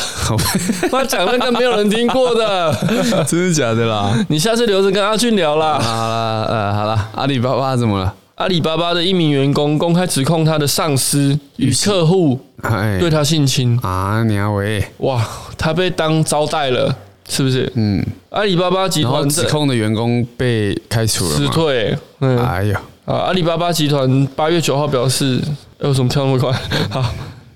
[0.91, 2.71] 他讲那个没有人听过的，
[3.27, 4.15] 真的假的啦？
[4.29, 5.79] 你下次留着跟阿俊聊啦。
[5.79, 8.15] 好啦，呃，好啦，阿里巴巴怎么了？
[8.35, 12.39] 阿里巴巴的一名员工公开指控他的上司与客户
[13.01, 14.23] 对他性侵啊！
[14.25, 16.95] 你阿伟，哇，他被当招待了。
[17.29, 17.71] 是不是？
[17.75, 21.97] 嗯，阿里巴巴集团指控的员工被开除了，辞退。
[22.21, 25.41] 嗯，哎呀，啊，阿里巴巴集团八月九号表示，
[25.79, 26.53] 为什么跳那么快？
[26.91, 27.01] 好，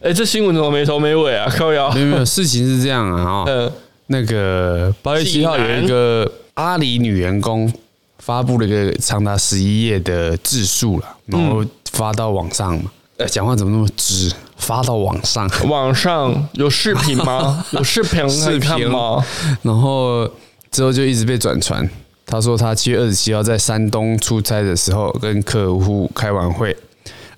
[0.00, 1.46] 哎、欸，这新闻怎么没头没尾啊？
[1.56, 3.70] 靠腰，没有没有，事情是这样啊， 嗯，
[4.06, 7.70] 那个八月七号有一个阿里女员工
[8.18, 12.90] 发布了一个长达十一页的自述了，然后发到网上嘛。
[13.18, 14.32] 哎，讲话怎么那么直？
[14.56, 17.64] 发到网上， 网上有视频吗？
[17.72, 19.24] 有视频视频吗？
[19.62, 20.28] 然后
[20.70, 21.88] 之后就一直被转传。
[22.26, 26.76] 他说他七月二十七号在山东出差的时候，跟客户开完会，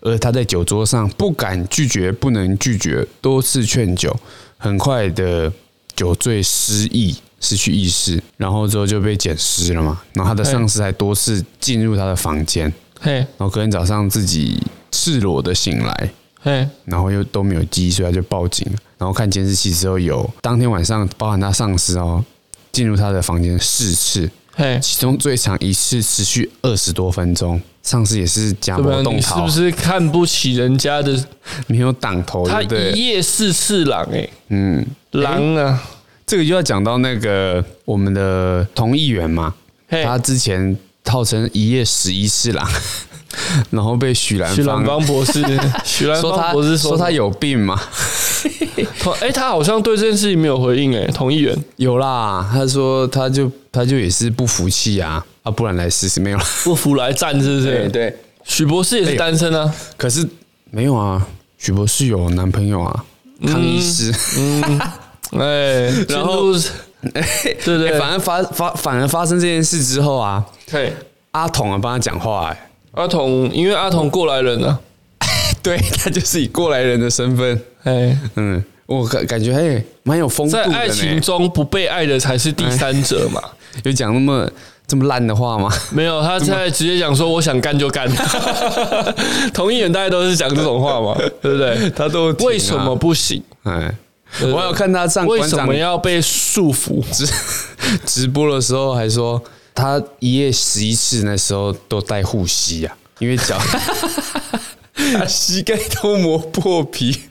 [0.00, 4.14] 而他在酒桌上不敢拒绝，不能拒绝，多次劝酒，
[4.58, 5.50] 很快的
[5.94, 10.00] 酒醉失忆，失去意识，然后之后就被捡尸了嘛。
[10.14, 14.60] 然后他的上司还多次进入他的房间，嘿，然后隔天早上自己。
[14.90, 16.10] 赤裸的醒来，
[16.42, 18.66] 嘿，然后又都没有记忆，所以他就报警。
[18.98, 22.22] 然后看监视器之后，有当天晚上包含他上司哦，
[22.70, 27.60] 进入他的房间四次，嘿，其中最长一次持续二十多分钟。
[27.82, 31.18] 上司也是假模动逃，是不是看不起人家的？
[31.66, 35.82] 没有挡头，他一夜四次狼，哎，嗯，狼啊，
[36.26, 39.54] 这个就要讲到那个我们的同议员嘛，
[39.88, 40.76] 他之前
[41.06, 42.70] 号称一夜十一次狼。
[43.70, 45.42] 然后被许兰许兰芳博士，
[45.84, 47.80] 许兰芳博士说他有病嘛？
[49.20, 51.06] 哎，他好像对这件事情没有回应哎。
[51.08, 56.38] 同意员有啦，他说他就他就也是不服气啊啊，不然来试试没有？
[56.64, 57.66] 不服来战是不是？
[57.66, 60.26] 对对，许博士也是单身啊，可是
[60.70, 61.24] 没有啊，
[61.58, 63.04] 许博士有男朋友啊，
[63.46, 64.12] 康医师。
[64.38, 64.80] 嗯，
[65.38, 67.98] 哎，然后对不对？
[67.98, 70.94] 反而发发反而发生这件事之后啊，对，
[71.32, 72.69] 阿童啊帮他讲话哎。
[72.92, 74.78] 阿童，因为阿童过来人啊，
[75.62, 80.64] 对，他就是以过来人的身份，哎，嗯，我感感觉哎，蛮有风度的。
[80.64, 83.40] 在爱情中不被爱的才是第三者嘛？
[83.84, 84.50] 有讲那么
[84.86, 85.72] 这么烂的话吗？
[85.94, 88.10] 没有，他在直接讲说我想干就干。
[89.54, 91.90] 同一人大家都是讲这种话嘛，对不对？
[91.90, 93.40] 他都为什么不行？
[93.62, 93.94] 哎，
[94.42, 97.00] 我有看他上为什么要被束缚？
[97.12, 97.24] 直
[98.04, 99.40] 直播的时候还说。
[99.80, 103.58] 他一夜十一次，那时候都带护膝啊，因为脚
[105.26, 107.22] 膝盖都磨破皮。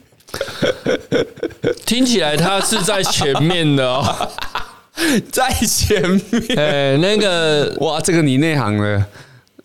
[1.85, 4.29] 听起来他是在前面的哦，
[5.31, 6.57] 在前面。
[6.57, 9.05] 哎，那个哇，这个你内行了，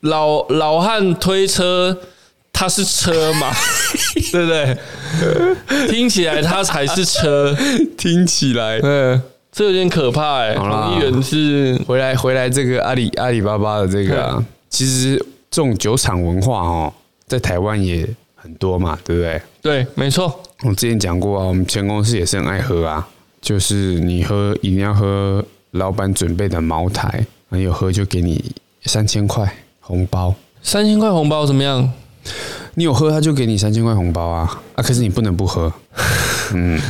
[0.00, 1.98] 老老汉推车，
[2.52, 3.50] 他是车嘛，
[4.32, 4.76] 对不对？
[5.88, 7.56] 听起来他才是车，
[7.96, 9.22] 听起来，嗯。
[9.54, 10.54] 这有点可怕哎、欸！
[10.56, 15.16] 同一人是回来回来，这个阿里阿里巴巴的这个、啊，其实
[15.48, 16.92] 这种酒厂文化哦，
[17.28, 19.40] 在台湾也很多嘛，对不对？
[19.62, 20.42] 对，没错。
[20.64, 23.06] 我之前讲过啊，我们前公司也是很爱喝啊，
[23.40, 28.44] 就是你喝一定要喝老板准备的茅台，有喝就给你
[28.86, 30.34] 三千块红包。
[30.64, 31.88] 三千块红包怎么样？
[32.74, 34.82] 你有喝他就给你三千块红包啊啊！
[34.82, 35.72] 可是你不能不喝，
[36.52, 36.80] 嗯。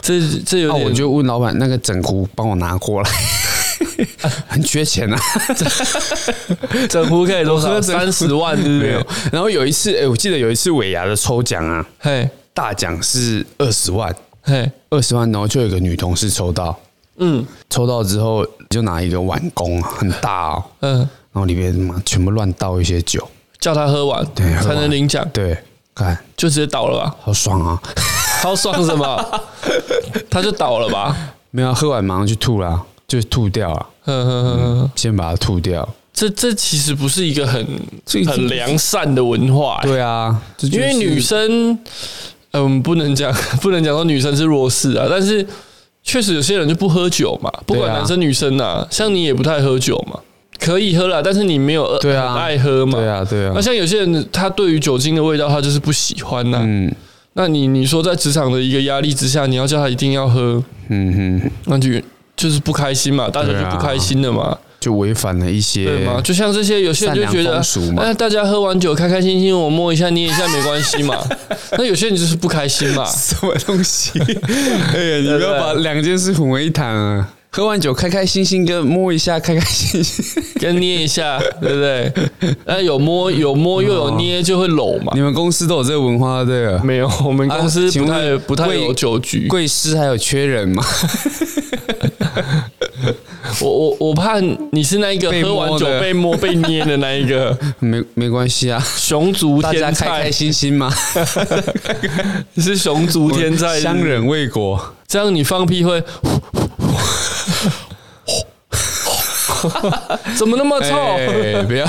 [0.00, 3.10] 这这有点，我就问老板，那个整壶帮我拿过来，
[4.46, 5.20] 很缺钱啊！
[6.88, 7.80] 整壶可以多少？
[7.80, 8.78] 三十万是不是？
[8.78, 9.06] 没有。
[9.32, 16.78] 然后有一次，哎，我记得有一次尾牙的抽奖啊，嘿，大奖是二十万，嘿，二十万，然后就有一个女同事抽到，
[17.18, 25.58] 嗯，抽到之后就拿一个碗公，很大哦，嗯，然后里面嘛全部乱倒一些酒，叫他喝完，对，才能领奖，对，
[25.94, 27.82] 看就直接倒了吧，好爽啊！
[28.42, 29.40] 好爽什么？
[30.30, 31.16] 他就倒了吧？
[31.50, 33.86] 没有，喝完马上就吐了，就吐掉了。
[34.06, 35.86] 嗯，先把它吐掉。
[36.12, 37.64] 这这其实不是一个很
[38.26, 39.78] 很良善的文化。
[39.82, 41.78] 对啊，因为女生，
[42.52, 45.06] 嗯，不能讲 不能讲说女生是弱势啊。
[45.08, 45.46] 但是
[46.02, 48.86] 确实有些人就不喝酒嘛，不管男生女生呐。
[48.90, 50.18] 像你也不太喝酒嘛，
[50.58, 52.98] 可以喝了，但是你没有对啊爱喝嘛。
[52.98, 53.52] 对啊，对啊。
[53.54, 56.58] 那像有些人，他对于酒精的味道，他就是不喜欢呐。
[56.62, 56.92] 嗯。
[57.38, 61.88] 那你你说在职场的一个压力之下，你要叫他一定要喝，嗯哼，那就
[62.36, 66.20] 就是不开心嘛，大家就不开心了嘛，就违反了一些，对吗？
[66.20, 67.62] 就像这些有些人就觉得，
[68.02, 71.16] 哎，大家喝完酒开开心心，我摸一下捏一下没关系嘛。
[71.78, 74.18] 那有些人就是不开心嘛，什么东西？
[74.92, 77.28] 哎呀，你不要把两件事混为一谈啊。
[77.58, 82.12] 喝完酒，开开心心跟摸一下，开开心心跟捏一下， 对不对？
[82.64, 85.10] 那有摸有摸又有捏，就会搂嘛。
[85.16, 86.80] 你们公司都有这个文化，对啊？
[86.84, 89.48] 没有，我们公司不太不太有酒局。
[89.48, 90.84] 贵司还有缺人吗？
[93.60, 94.38] 我我我怕
[94.70, 98.80] 你是那一个喝完酒被摸被捏的那一个， 没没关系啊。
[98.96, 100.94] 熊族天菜，开开心心嘛。
[102.54, 104.94] 你是熊族天菜，相忍为国。
[105.08, 106.00] 这样你放屁会。
[110.36, 110.94] 怎么那么臭？
[110.96, 111.86] 欸、不要，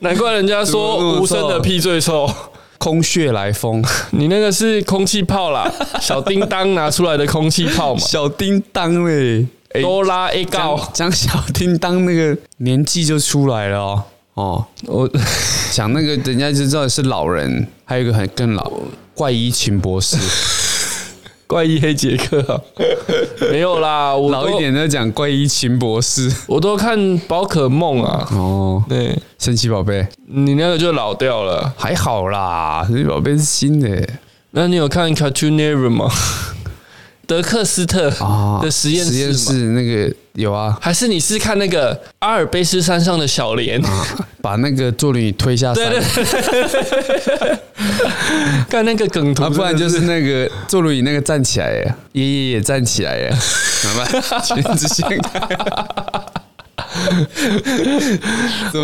[0.00, 2.30] 难怪人家说无声的屁最臭。
[2.78, 8.00] 空穴来风，你那个是空气炮啦， 小叮当拿出来的空气炮嘛。
[8.00, 9.46] 小叮当嘞，
[9.80, 14.02] 哆啦 A 告讲小叮当那个年纪就出来了哦。
[14.34, 15.08] 哦，我
[15.70, 18.68] 讲那个人家就知道是老人，还有一个很更老
[19.14, 20.16] 怪医秦博士。
[21.52, 22.58] 怪医黑杰克啊，
[23.52, 28.26] 没有啦，我老一点在讲怪医秦博士，我都看宝可梦啊。
[28.32, 34.08] 哦，对，神奇宝贝，你那个就老掉了，还好啦，神奇宝贝是新的。
[34.52, 36.10] 那你有看 Cartoon Network 吗？
[37.26, 38.10] 德克斯特
[38.60, 40.76] 的实验室，实验室那个有啊？
[40.80, 43.80] 还是你是看那个阿尔卑斯山上的小莲，
[44.42, 45.92] 把那个坐轮椅推下山？
[48.68, 53.32] 看 那个梗图，不然就是那个坐轮椅那个站起来耶，爷爷也站起来耶，
[53.82, 54.42] 怎么办？
[54.42, 55.40] 裙子掀开。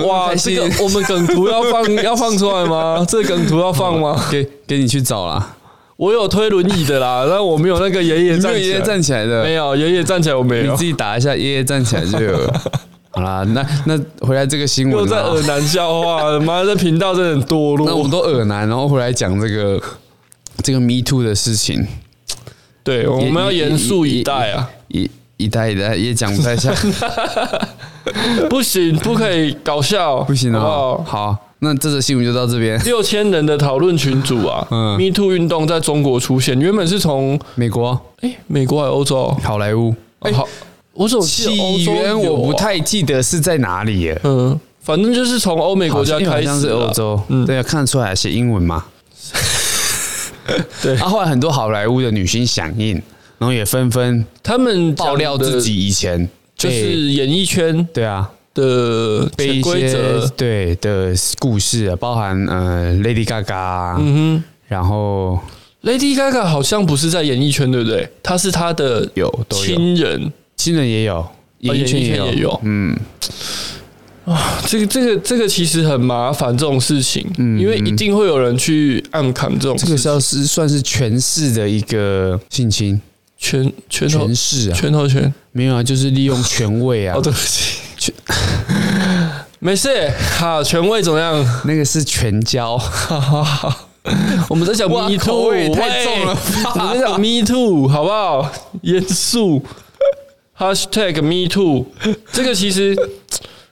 [0.07, 3.05] 哇，这个我们梗图要放要放出来吗？
[3.09, 4.25] 这个梗图要放吗？
[4.31, 5.57] 给给你去找啦。
[5.99, 12.63] 我有推轮椅的啦， 但我没有那个爷爷站爷爷站起来的，没有爷爷站起来我没有，你自己打一下爷爷站起来就有了。
[13.11, 17.85] 好啦，那那回来这个新闻又在耳男笑话，妈的，这频道真的很堕落。
[17.85, 19.83] 那我们都耳男，然后回来讲这个
[20.63, 21.85] 这个 Me Too 的事情，
[22.85, 26.73] 对，我们要严肃以待啊，一一代一代也讲不太下，
[28.49, 31.37] 不行，不可以搞笑，不行哦，好。
[31.61, 32.79] 那这则新闻就到这边。
[32.85, 39.37] 六千人的讨论群组啊，嗯，Me Too 运动在中国出现，原本是从美国，哎，美国还是欧洲？
[39.43, 40.49] 好莱坞，哎，好，
[40.93, 41.97] 我总记得欧洲啊？
[41.97, 47.45] 起源我不太记得是在哪里耶，嗯，反正就是从欧美国家开始啦，好像是欧洲，嗯。
[47.45, 48.85] 对啊，看得出来写英文嘛。
[50.83, 50.97] 对。
[50.99, 52.95] 啊，后来很多好莱坞的女星响应，
[53.39, 56.29] 然后也纷纷他们爆料自己以前。
[56.57, 57.87] 就是演艺圈。
[57.95, 64.45] 对啊的被一些则，对的故事啊，包含呃 Lady Gaga，嗯哼。
[64.67, 65.39] 然后
[65.85, 68.11] ，Lady Gaga 好像不是在演艺圈，对不对？
[68.23, 71.27] 她是她的有亲人，亲人也有，
[71.61, 72.95] 演艺圈也有，嗯，
[74.67, 83.01] 这个这个这个其实很麻烦这种事情，嗯因为一定会有人去暗砍这种事情，这个是要是算是权势的一个性侵，
[83.39, 85.33] 权拳头权势啊，拳头拳。
[85.53, 87.17] 没有啊，就是利用权位啊。
[87.19, 87.79] 哦，，对不起，
[89.61, 90.11] 没事。
[90.39, 91.45] 好，权威怎么样？
[91.65, 93.89] 那个是全交，好好好，
[94.49, 96.39] 我们在讲 Me Too，太重了
[96.75, 98.51] 我们在讲 Me Too，好不好？
[98.83, 99.63] 严肃。
[100.57, 101.87] Hashtag Me Too，
[102.33, 102.97] 这个其实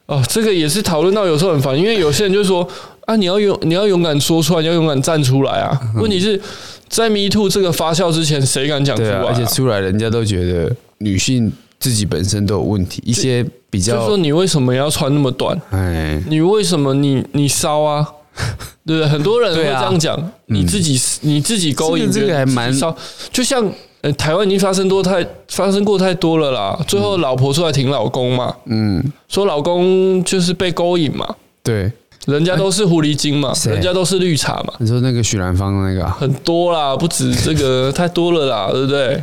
[0.07, 2.69] 哦，这个也是讨论到有时候很烦，因为有些人就说
[3.07, 5.77] 啊，你要勇，你要勇敢说出来，你要勇敢站出来啊。
[5.97, 6.41] 问题是
[6.89, 15.61] 在 Me Too 这个发酵之前，谁敢讲出来、而且出来人家都觉得女性自己本身都有问题，一些比较就说，你为什么要穿那么短？
[15.71, 18.07] 哎，你为什么你你骚啊？
[18.85, 19.09] 对不对？
[19.09, 22.95] 很多人会这样讲，你自己你自己勾引这个还蛮骚，
[23.33, 23.67] 就像
[24.03, 26.79] 呃，台湾已经发生多太发生过太多了啦。
[26.87, 31.27] 最后老婆出来挺老公嘛，嗯，说老公就是被勾引嘛，
[31.63, 31.91] 对，
[32.27, 39.23] 人家都是狐狸精嘛，谁人家都是绿茶嘛，你说那个许兰芳那个啊，很多啦，不止这个 太多了啦，对不对？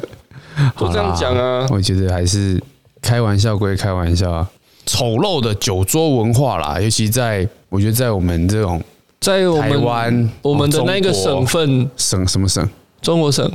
[0.77, 2.61] 都这样讲啊，我觉得还是
[3.01, 4.49] 开玩笑归开玩笑啊，
[4.85, 8.81] 丑陋的酒桌文化啦，尤其在我觉得在我们这种
[9.19, 12.67] 在我们台湾我们的那个省份，省什么省，
[13.01, 13.51] 中国省。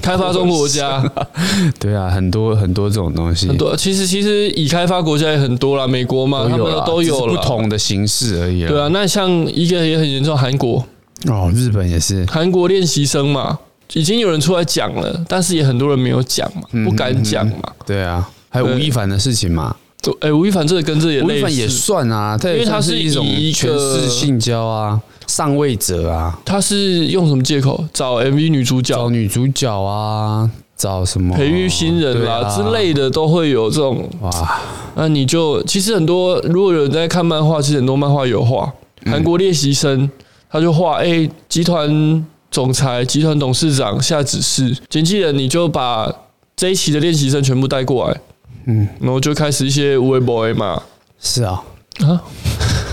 [0.00, 1.04] 开发中国家。
[1.78, 8.68] 对啊，很多很多这种东西，很多，其实其实已开发国家也很多啦，美国嘛，他们啦都有了只是不同的形式而已啦。
[8.70, 10.84] 对啊，那像一个也很严重，韩国，
[11.28, 13.58] 哦，日本也是，韩国练习生嘛，
[13.92, 17.72] 已经有人出来讲了，但是也很多人没有讲嘛，嗯不敢讲嘛。
[17.86, 27.84] 对啊，还有吴亦凡的事情嘛，对，哎，吴亦凡这个跟这也类吴亦凡也，算啊，因为他是以一个权势性交啊，上位者啊，他是用什么借口？
[27.92, 28.94] 找 MV 女主角？
[28.94, 31.34] 找女主角啊，找什么？
[31.34, 34.08] 培育新人啦、之类的，都会有这种。
[34.20, 34.60] 哇，
[34.94, 38.72] 那你就其实很多，如果有人在看漫画，其实很多漫画有画。
[39.04, 40.10] 韩国练习生，
[40.50, 46.12] 他就画哎，集团总裁、集团董事长下指示，经纪人你就把
[46.54, 48.20] 这一期的练习生全部带过来，
[48.66, 50.82] 嗯，然后就开始一些微博嘛。
[51.20, 51.62] 是啊，
[52.00, 52.22] 啊，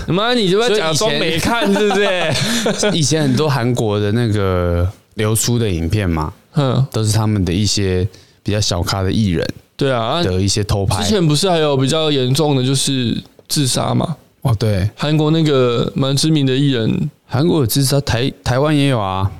[0.08, 2.90] 妈，你就在假装没看，是不是？
[2.96, 8.06] 以前很多韩国的那个流出的影片嘛，嗯，都是他们的一些
[8.42, 11.10] 比较小咖的艺人对啊，啊的一些偷拍之。
[11.10, 14.16] 前不是还有比较严重的，就是自杀嘛？
[14.42, 19.30] 哦，对，韩国那个蛮知名的艺人，韩国有自杀，台台湾也有啊，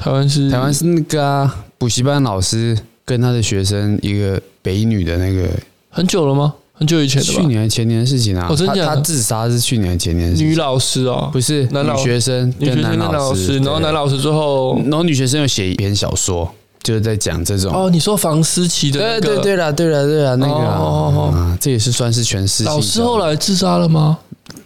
[0.00, 5.46] 台湾是台湾是那个啊，补习班老师跟他的学生一个北一女的那个，
[5.90, 6.54] 很久了吗？
[6.72, 7.38] 很久以前的吧？
[7.38, 8.46] 去年还前年的事情啊。
[8.48, 16.50] 哦真假的他他自杀是去年前年的事情女老师哦，不是男老女学生女学生跟跟男男老师，然后男老老师最后然后女学生有写一篇小说，
[16.82, 17.70] 就是在讲这种。
[17.70, 22.70] 哦，你说房思琪的那个对对对了，对了对了，那个啊哦哦哦啊这也是算是全世界。
[22.70, 24.16] 老师后来自杀了吗？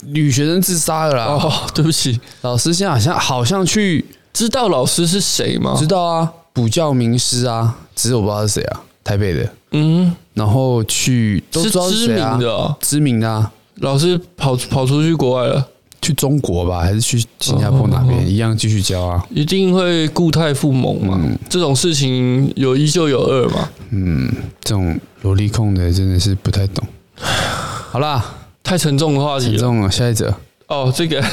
[0.07, 1.25] 女学生自杀了啦。
[1.25, 5.87] 哦，对不起，老师现在好像好像去知道老师是谁吗知？
[5.87, 9.49] 道啊，补教名师啊，只是我不知道是谁啊，台北的。
[9.71, 15.67] 嗯，然后去都是知道知谁啊名的哦，知名的啊，老师跑跑出去国外了，
[16.03, 19.25] 去中国吧，还是去新加坡哪哦边一样继续教啊？
[19.31, 21.21] 一定会固态复萌嘛。
[21.49, 23.71] 这种事情有一就有二嘛。
[23.91, 24.29] 嗯
[24.63, 26.85] 这种萝莉控的真的是不太懂。
[27.17, 28.25] 好啦，
[28.63, 30.35] 太沉重的话题了沉重了，下一则
[30.67, 31.25] 哦，这个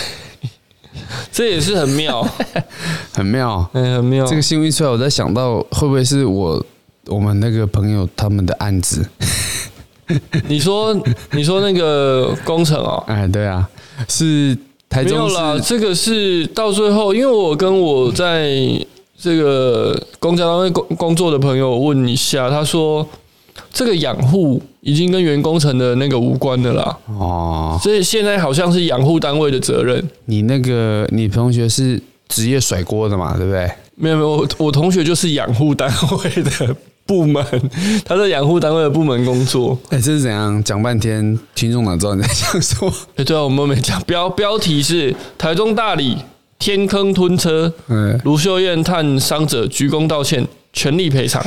[1.32, 2.26] 这也是很妙，
[3.14, 3.70] 很妙。
[3.74, 4.26] 嗯，很妙。
[4.26, 6.64] 这个新闻一出来，我在想到会不会是我
[7.08, 9.06] 我们那个朋友他们的案子？
[10.48, 10.94] 你说
[11.32, 13.68] 你说那个工程哦，哎，对啊，
[14.10, 14.58] 是
[14.90, 18.52] 台中没有啦，市这个是到最后，因为我跟我在
[19.18, 23.08] 这个公交单位工工作的朋友问一下，他说
[23.72, 27.80] 这个养护已经跟原工程的那个无关的啦，哦。
[27.82, 30.04] 所以现在好像是养护单位的责任。
[30.26, 33.70] 你那个你同学是职业甩锅的嘛，对不对？
[33.96, 35.92] 没有没有，我我同学就是养护单
[36.24, 36.76] 位的
[37.06, 37.46] 部门，
[38.04, 39.78] 他在养护单位的部门工作。
[39.90, 42.92] 哎，这是怎样讲半天，听众哪知道你在讲什么？
[43.18, 46.18] 哎，对啊，我们没讲标标题是台中大理
[46.58, 51.44] 天坑吞车，嗯，卢秀燕探伤者鞠躬道歉，全力赔偿。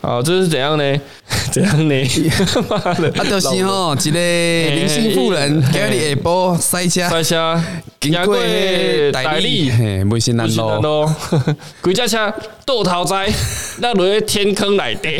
[0.00, 1.00] 啊，这是怎样呢？
[1.52, 1.94] 怎样呢？
[2.68, 4.18] 妈的，啊，就是吼，一个
[4.74, 7.62] 林姓妇人，今日下波塞车，塞车，
[8.00, 8.36] 经过
[9.12, 11.14] 大理，嘿，不是难咯，
[11.82, 12.32] 几架 车
[12.64, 13.30] 倒头栽，
[13.80, 15.10] 那落去天坑来的，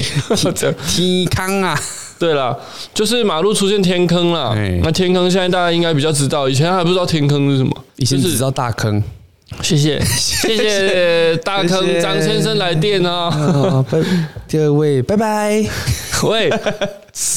[0.88, 1.78] 天坑啊！
[2.18, 2.58] 对了，
[2.94, 4.54] 就是马路出现天坑了。
[4.82, 9.02] 那天坑现在大家应该比较知道，以前还不知道天坑是什么，以前只知道大坑。
[9.62, 13.84] 谢谢谢谢大坑张先生来电哦。
[13.90, 13.98] 拜
[14.50, 15.64] 各位拜拜。
[16.24, 16.50] 喂，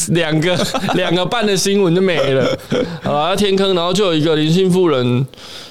[0.09, 0.57] 两个
[0.95, 2.57] 两个半的新闻就没了。
[3.01, 5.25] 好了，天坑，然后就有一个林姓妇人，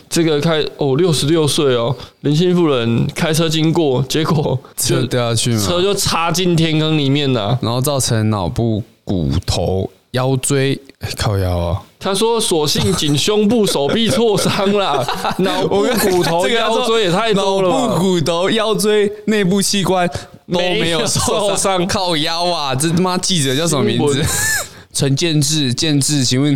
[0.09, 8.82] 这个开哦六十六岁哦，林姓妇人开车经过，结果就掉下去，车就插进天坑里面了，然后造成脑部。
[9.05, 10.80] 骨头、腰椎
[11.18, 11.82] 靠腰啊！
[12.03, 15.07] 他说：“所幸仅胸部、手臂挫伤了，
[15.38, 17.68] 脑部、骨头、腰椎也太多了。
[17.68, 20.09] 脑部、骨头、腰椎、内部器官
[20.53, 22.74] 都没有受伤，靠腰啊！
[22.74, 24.20] 这他妈记者叫什么名字？
[24.92, 26.53] 陈建志，建志，请问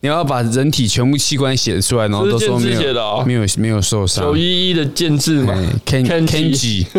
[0.00, 4.24] 你要把人体全部器官写出来，然后都说没有，没有，没有受伤。
[4.24, 5.54] 九一一的建志嘛
[5.86, 6.86] ，Kenji。”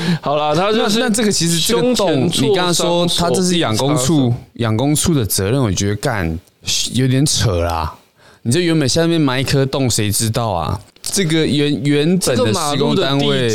[0.22, 6.38] 好了，他就是那这个其实这个洞，你刚刚说他这是养工处养工处的责任，我觉得干
[6.92, 7.94] 有点扯啦。
[8.42, 10.80] 你这原本下面埋一颗洞，谁知道啊？
[11.02, 13.50] 这个原原本的施工单位，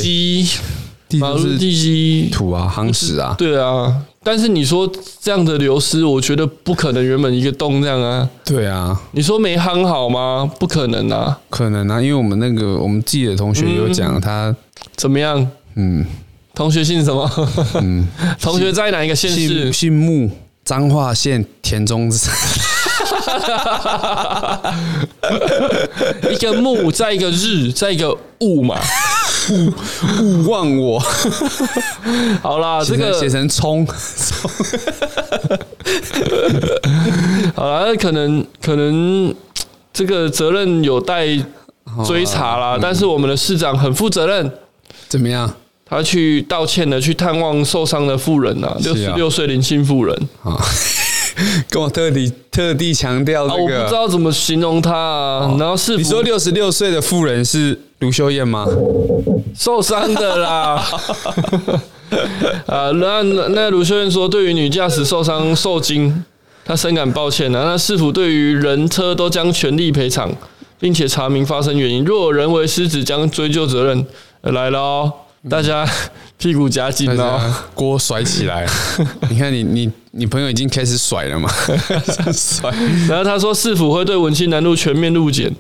[1.20, 3.96] 马路地基土啊，夯实啊，对啊。
[4.26, 4.90] 但是你说
[5.22, 7.04] 这样的流失，我觉得不可能。
[7.04, 9.00] 原本一个洞这样啊，对啊。
[9.12, 10.50] 你说没夯好吗？
[10.60, 14.56] 不可能啊，可能啊，因为我们那个我们自己的同学有讲他
[14.96, 16.06] 怎么样，嗯。
[16.56, 17.30] 同学姓什么？
[17.82, 18.08] 嗯，
[18.40, 19.74] 同学在哪一个县市？
[19.74, 20.30] 姓木，
[20.64, 22.12] 彰化县田中。
[26.30, 28.80] 一个木，在一个日，在一个物嘛。
[29.52, 29.74] 勿
[30.22, 30.98] 勿忘我。
[32.42, 33.86] 好啦，这个写成葱。
[37.56, 39.36] 好啦，那可能可能
[39.92, 41.28] 这个责任有待
[42.06, 42.78] 追查啦。
[42.82, 44.50] 但是我们的市长很负责任。
[45.10, 45.52] 怎么样？
[45.94, 50.58] 他去道歉了，去探望受伤的妇人呐，六十六岁林姓妇人啊，
[51.70, 55.56] 跟我特地特地强调这个，我不知道怎么形容他啊。
[55.60, 58.66] 然后是你说六十六岁的妇人是卢秀燕吗？
[59.56, 60.84] 受伤的啦。
[62.66, 66.24] 啊，那那卢秀燕说，对于女驾驶受伤受惊，
[66.66, 67.66] 她深感抱歉啊。
[67.66, 70.32] 那市府对于人车都将全力赔偿，
[70.80, 74.04] 并且查明发生原因，若有人为失职，将追究责任。
[74.42, 75.14] 来了哦。
[75.50, 75.86] 大家
[76.38, 77.40] 屁股夹紧哦，
[77.74, 78.66] 锅甩起来！
[79.30, 81.50] 你看你你你朋友已经开始甩了嘛？
[82.32, 82.72] 甩。
[83.10, 85.54] 然后他说市府会对文青南路全面路检，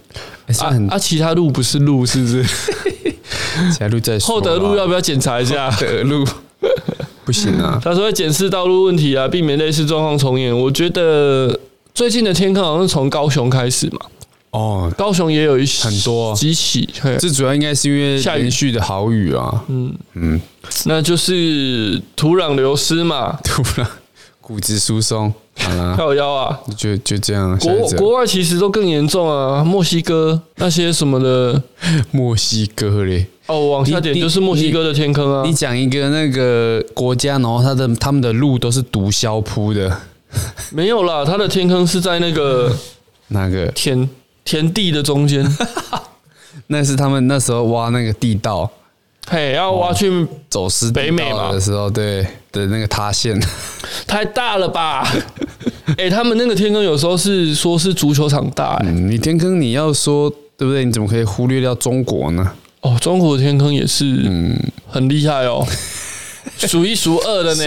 [0.60, 2.44] 啊啊，其他路不是路是不是？
[3.74, 5.70] 其他路在厚德路要不要检查一下？
[5.80, 6.26] 德路
[7.26, 7.80] 不行啊。
[7.84, 10.58] 他说会检视道路问题啊，避免类似状况重演。
[10.58, 11.60] 我觉得
[11.94, 14.00] 最近的天坑好像是从高雄开始嘛。
[14.54, 16.88] 哦，高雄也有一些很多机器，
[17.20, 19.64] 这主要应该是因为连续的好雨啊。
[19.68, 20.40] 嗯嗯，
[20.86, 23.86] 那就是土壤流失嘛， 土壤
[24.40, 27.58] 骨质疏松，好啦，靠腰啊，就就这样。
[27.58, 31.60] 国国外其实都更严重啊，墨西哥那些什么的，
[32.12, 33.26] 墨西哥嘞。
[33.48, 35.42] 哦，往下点就是墨西哥的天坑啊。
[35.44, 40.00] 你讲一个那个国家，然后它的他们的路都是毒枭铺的，
[40.72, 42.72] 没有啦，它的天坑是在那个
[43.30, 44.08] 哪个天？
[44.46, 45.46] 田地的中间，
[46.68, 48.70] 那是他们那时候挖那个地道，
[49.28, 51.52] 嘿，要挖去走私北美嘛。
[51.52, 53.40] 的时候，对的那个塌陷，
[54.06, 55.08] 太大了吧？
[55.98, 60.84] 哎，他们那个天坑有时候是说是足球场大，哎，你天坑你要说对不对？
[60.86, 62.52] 你怎么可以忽略掉中国呢？
[62.82, 64.58] 哦，中国的天坑也是，嗯，
[64.90, 65.66] 很厉害哦，
[66.60, 67.64] 数一数二的呢，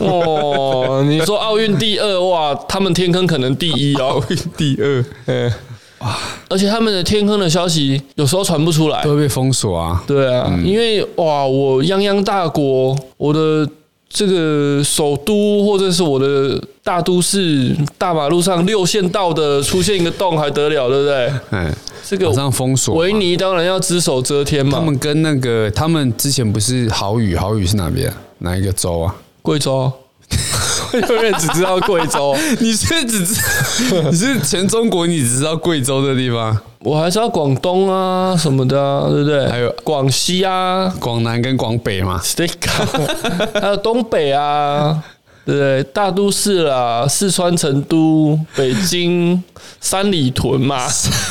[0.00, 5.52] 哦，你说奥运第二哇，他们天坑可能第一哦，奥运第二，嗯。
[5.98, 6.16] 哇！
[6.48, 10.02] 而且他们的天坑的消息有时候传不出来，都会被封锁啊。
[10.06, 13.68] 对啊，嗯、因为哇，我泱泱大国，我的
[14.08, 21.32] 这个首都或者是我的大都市大马路上六线道的出现一个洞还得了，对不对？
[21.50, 21.74] 哎，
[22.06, 22.94] 这个马上封锁。
[22.96, 24.78] 维尼当然要只手遮天嘛。
[24.78, 27.34] 他们跟那个，他们之前不是豪雨？
[27.34, 28.12] 豪雨是哪边？
[28.38, 29.14] 哪一个州啊？
[29.42, 29.90] 贵州。
[30.92, 33.40] 永远只知道贵州， 你是只知
[34.10, 39.46] 你是全中国，你只知道贵州的地方，我还知道广东啊什么的啊，对不对？
[39.48, 42.20] 还有广西啊，广南跟广北嘛，
[43.60, 45.02] 还有东北啊，
[45.44, 45.82] 对不对？
[45.92, 49.42] 大都市啊，四川成都、北京、
[49.80, 50.86] 三里屯嘛，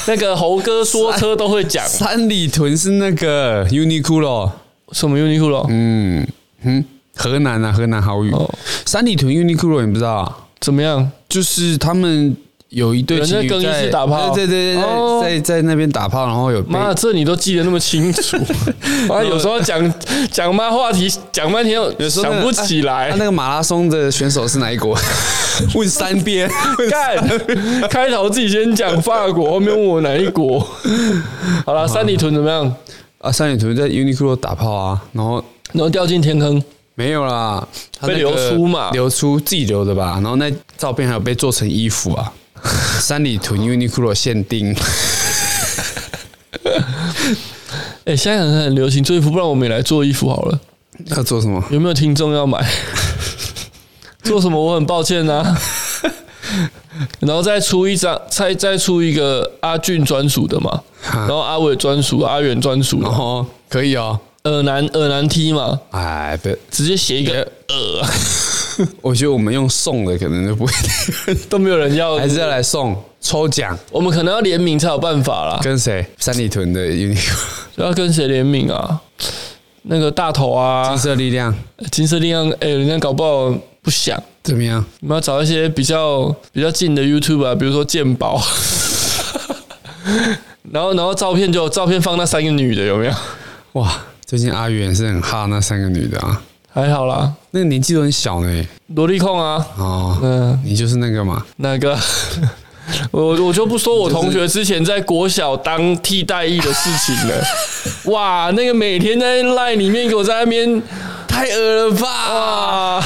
[0.07, 1.85] 那个猴哥说车都会讲。
[1.87, 4.49] 三里屯是那个 Uniqlo，
[4.91, 5.65] 什么 Uniqlo？
[5.69, 6.27] 嗯
[6.63, 6.85] 哼。
[7.15, 8.31] 河南啊，河南好雨。
[8.31, 8.49] 哦、
[8.85, 11.11] 三里屯 Uniqlo 你不知道、啊、怎么样？
[11.29, 12.35] 就是他们。
[12.69, 18.35] 有一对情侣在更衣室打炮，对对对在在那边打炮，然后有妈，这你都记得那么清楚，
[19.07, 19.93] 啊，有时候讲
[20.29, 23.11] 讲妈话题讲半天，有时候想不起来。
[23.11, 24.97] 他那个马拉松的选手是哪一国？
[25.75, 26.49] 问三遍，
[26.89, 30.59] 干，开头自己先讲法国，后面问我哪一国。
[31.65, 32.75] 好了，三里屯怎么样？
[33.19, 35.35] 啊，三里屯在 Uniqlo 打炮啊，然后
[35.71, 36.61] 然后掉进天坑。
[36.95, 37.67] 没有啦，
[38.01, 40.13] 被流出嘛，流出自己留的吧？
[40.15, 42.31] 然后那照片还有被做成衣服啊。
[42.99, 44.73] 三里屯 Uniqlo 限定，
[48.05, 50.59] 哎，现在很很流行做衣服，不然我们也来做衣服好了。
[51.07, 51.63] 要做什么？
[51.69, 52.65] 有没有听众要买？
[54.23, 54.59] 做什么？
[54.59, 55.55] 我很抱歉啊。
[57.19, 60.81] 然后再出一张，再再出一个阿俊专属的嘛，
[61.11, 64.17] 然后阿伟专属、阿远专属的，哦，可以哦。
[64.45, 68.07] 耳男耳男 T 嘛，哎，对，直接写一个耳。
[69.01, 70.73] 我觉得我们用送的可能就不会，
[71.49, 73.77] 都没有人要，还是要来送抽奖。
[73.89, 75.59] 我们可能要联名才有办法啦。
[75.63, 76.05] 跟谁？
[76.19, 77.37] 三里屯的 Uniqlo
[77.77, 78.99] 要跟谁联名啊？
[79.83, 81.55] 那个大头啊，金色力量，
[81.91, 82.49] 金色力量。
[82.59, 84.83] 哎，人家搞不好不想怎么样？
[85.01, 88.41] 我们要找一些比较比较近的 YouTube 啊，比如说鉴宝。
[90.71, 93.13] 然后，然后照片就照片放那三个女的有没有？
[93.73, 96.41] 哇，最近阿元是很哈那三个女的啊。
[96.73, 98.67] 还好啦，那个年纪都很小呢。
[98.87, 101.45] 萝莉控啊，哦，嗯，你就是那个嘛？
[101.57, 101.97] 那个？
[103.11, 107.43] 我我就不说我同学之前在国小当替代役的事情了。
[108.11, 110.81] 哇，那个每天在 LINE 里面给我在那边，
[111.27, 113.03] 太恶了吧？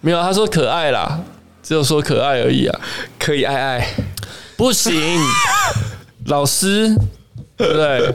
[0.00, 1.20] 没有，他说可爱啦，
[1.62, 2.80] 只有说可爱而已啊，
[3.18, 3.94] 可以爱爱，
[4.56, 4.92] 不行，
[6.26, 6.94] 老师。
[7.56, 8.14] 对不对？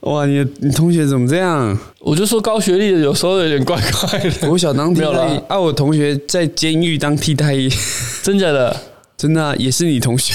[0.00, 1.76] 哇，你你同学怎么这样？
[2.00, 4.50] 我就说高学历的有时候有点怪怪的。
[4.50, 7.68] 我小当替代役啊，我同学在监狱当替代役，
[8.22, 8.76] 真假的？
[9.16, 10.34] 真的、啊、也是你同学。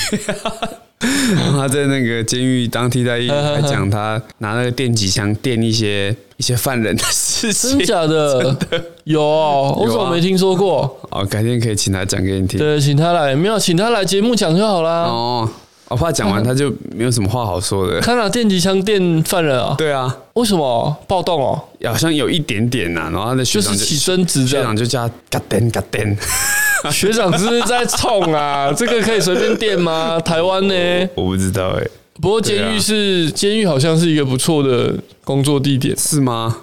[1.00, 8.44] 他在那个监狱当替代役， 还讲他拿那个电击枪电一些一些犯人的事情，真假的？
[8.44, 11.00] 真的有、哦，我怎么没听说过？
[11.12, 12.60] 哦，改天可以请他讲给你听。
[12.60, 15.04] 对，请他来，没有请他来节目讲就好啦。
[15.04, 15.50] 哦。
[15.92, 18.00] 我怕讲完他就没有什么话好说的。
[18.02, 19.76] 他拿电击枪电犯人啊？
[19.78, 21.62] 对啊，为什么暴动哦？
[21.86, 26.18] 好像有一点点呐，然后他的学长就是起争执，学长就叫嘎电嘎电。
[26.92, 28.72] 学长是不是在冲啊？
[28.76, 30.20] 这个可以随便电吗？
[30.20, 30.74] 台湾呢？
[31.16, 31.84] 我不知道哎。
[32.22, 36.56] 不过监狱是监狱，好像是一个不错的工作地点，是吗？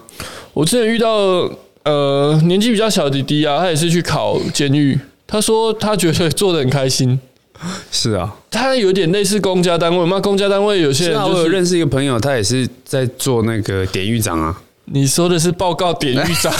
[0.52, 1.48] 我之前遇到
[1.84, 7.18] 呃年纪比较小的弟弟啊，他也是去考监狱，他说他觉得做的很开心。
[7.90, 10.20] 是啊，他有点类似公家单位嘛。
[10.20, 14.56] 公家单位有些人就是，我有认识一个朋友，他也是在做那个典狱长啊。
[14.90, 16.50] 你说的是报告典狱长？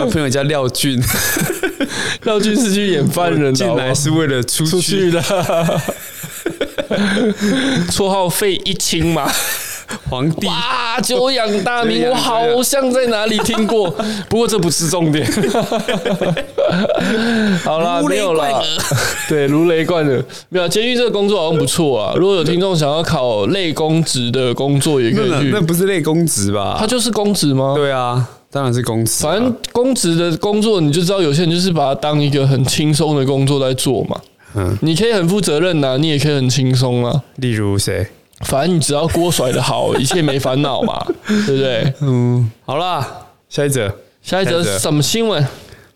[0.00, 1.00] 我朋友叫廖俊，
[2.24, 5.22] 廖俊是去演犯人的，进来是为了出去，出去的。
[7.90, 9.30] 绰号费一清嘛。
[10.10, 13.90] 皇帝哇， 久仰大名，我好像在哪里听过，
[14.28, 15.26] 不过这不是重点。
[17.64, 18.62] 好啦，没有啦，
[19.28, 20.24] 对，如雷贯耳。
[20.48, 22.14] 没有监狱这个工作好像不错啊。
[22.16, 25.50] 如果有听众想要考类公职的工作，也可以去。
[25.52, 26.76] 那不是类公职吧？
[26.78, 27.74] 它就是公职吗？
[27.76, 29.22] 对啊，当然是公职。
[29.22, 34.20] 反正公职的工作，你就知道有些人就是把它当一个很轻松的工作在做嘛。
[34.56, 37.22] 嗯，你可以很负责任呐，你也可以很轻松啊。
[37.36, 38.06] 例如谁？
[38.44, 41.92] 反正你只要锅甩的好，一切没烦恼嘛， 对不对？
[42.00, 43.06] 嗯，好啦，
[43.48, 43.92] 下一则，
[44.22, 45.44] 下一则是什么新闻？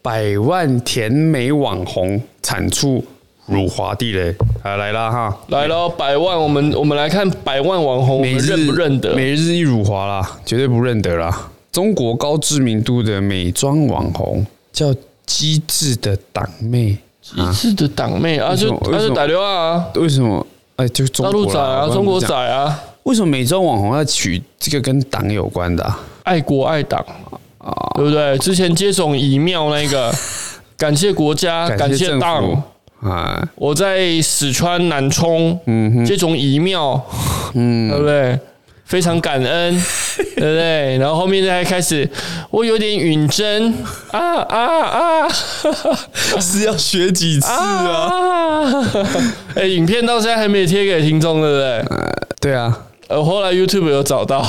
[0.01, 3.05] 百万甜美网红产出
[3.47, 9.15] 辱华地雷，啊，来了哈，来了，百万，我们我们来看百万网红，每日认不认得？
[9.15, 11.51] 每日一辱华啦，绝对不认得啦。
[11.71, 14.95] 中国高知名度的美妆网红叫
[15.27, 20.47] 机智的党妹，机智的党妹啊，就啊就打电话啊，为什么？
[20.79, 25.95] 哎，就大陆仔啊，中国仔啊，为什么美妆网红要取这个跟党有关的？
[26.23, 27.05] 爱国爱党
[27.59, 28.39] 啊，对不对？
[28.39, 30.15] 之前接种疫苗那个，
[30.79, 32.63] 感谢国家，感谢党
[33.01, 33.43] 啊！
[33.57, 37.01] 我在四川南充，嗯，接种疫苗，
[37.55, 38.39] 嗯，对不对？
[38.89, 39.85] 非常感恩，
[40.17, 40.97] 对不对？
[40.99, 42.09] 然后后面再开始，
[42.51, 43.73] 我有点晕针
[44.11, 44.19] 啊
[44.49, 45.29] 啊啊！
[46.41, 48.83] 是要学几次啊？
[49.55, 51.85] 哎，影片到现在还没贴给听众，对不对？
[52.41, 52.75] 对啊，
[53.09, 54.43] 呃，后来 YouTube 有找到，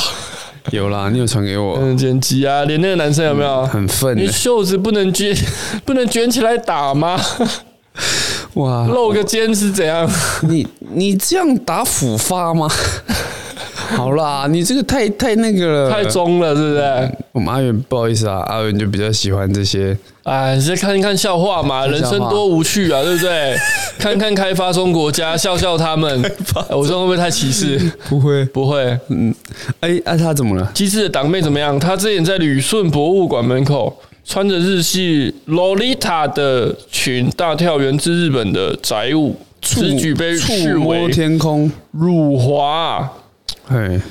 [0.71, 1.77] 有啦，你有传给我。
[1.83, 3.65] 嗯，剪辑啊，连那个男生有没有？
[3.65, 5.35] 很愤，你袖子不能卷，
[5.83, 7.19] 不能卷起来打吗？
[8.53, 10.09] 哇，露个肩是怎样？
[10.43, 12.69] 你你这样打辅发吗？
[13.95, 17.11] 好啦，你这个太太那个了，太中了，是不是？
[17.31, 19.97] 我们阿元不好意思啊，阿元就比较喜欢这些。
[20.23, 23.55] 哎，你再看一看笑话嘛，人生多无趣啊，对不对？
[23.97, 26.21] 看看开发中国家，笑笑他们。
[26.69, 27.79] 我说会不会太歧视？
[28.07, 28.97] 不会，不会。
[29.09, 29.33] 嗯，
[29.79, 30.71] 哎，那他怎么了？
[30.73, 31.79] 机智的党妹怎么样？
[31.79, 33.95] 他之前在旅顺博物馆门口。
[34.25, 43.09] 穿着日系洛丽塔的裙大跳，源自日本的宅舞，此举被视为天空辱华。
[43.69, 44.01] 哎，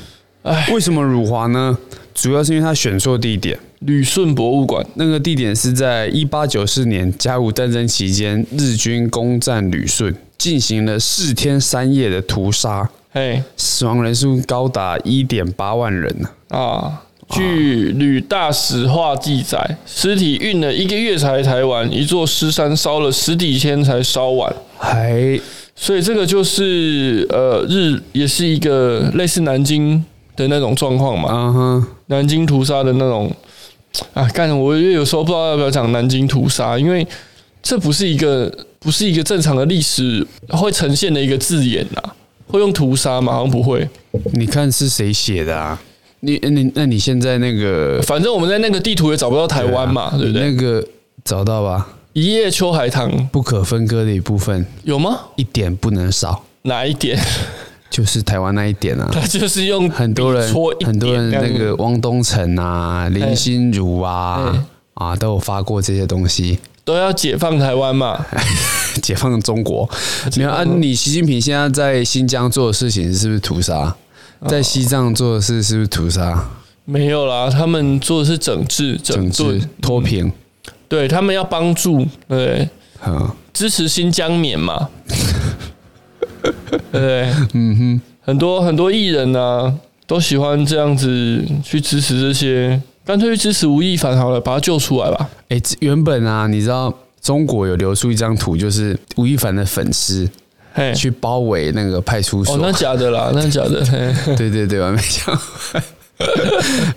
[0.42, 1.76] 哎，为什么辱华呢？
[2.14, 3.58] 主要是因为他选错地点。
[3.80, 12.90] 旅顺博物馆那个地点是在一八九四年甲午战争期间，日军攻占旅顺，进行了四天三夜的屠杀。
[13.12, 17.02] 嘿，死亡人数高达一点八万人啊。
[17.30, 24.52] 据《旅大史话》记载，尸体运了一个月才抬完，一座尸山烧了十几天才烧完。
[24.76, 25.38] 还
[25.80, 30.04] 所以这个就是呃日也是一个类似南京
[30.34, 31.28] 的那种状况嘛。
[31.30, 33.32] 嗯哼，南京屠杀的那种
[34.12, 37.06] 啊，干我有时候不知道要不要讲南京屠杀，因为
[37.62, 42.02] 这不是一个不是一个正常的历史会呈现的一个字眼呐。
[42.48, 43.34] 会用屠杀吗？
[43.34, 43.88] 好像不会。
[44.32, 45.80] 你看是谁写的啊？
[46.20, 50.50] 你你那你现在那个，反正我们在那个地图也找不到台湾嘛，对不对？
[50.50, 50.84] 那个
[51.22, 51.86] 找到吧？
[52.18, 55.20] 一叶秋海棠不可分割的一部分，有吗？
[55.36, 56.42] 一点不能少。
[56.62, 57.16] 哪一点？
[57.88, 59.08] 就是台湾那一点啊。
[59.14, 60.52] 他就是用很多人
[60.84, 68.26] 很多人那个汪东城啊、林心如啊啊都有发过这些东西，都要解放台湾嘛，
[69.00, 69.88] 解放中国。
[70.34, 73.94] 你看啊，你习近平现在在新疆做的事情是不是屠杀？
[74.48, 76.48] 在西藏做的事是不是屠杀？
[76.84, 80.32] 没有啦，他们做的是整治、整治、脱贫。
[80.88, 82.68] 嗯、对他们要帮助，对，
[82.98, 84.88] 好支持新疆棉嘛。
[86.90, 89.72] 对，嗯哼，很多很多艺人啊，
[90.06, 95.28] 都喜欢这样子去支持这些，干脆去支持吴亦凡好了，把他救出来吧。
[95.48, 100.28] 哎，原本啊，你知道中国有流出一张图，就是吴亦凡的粉丝。
[100.94, 102.54] 去包围那个派出所？
[102.54, 103.84] 哦，那假的啦，那假的。
[104.36, 105.36] 对对对，我没想。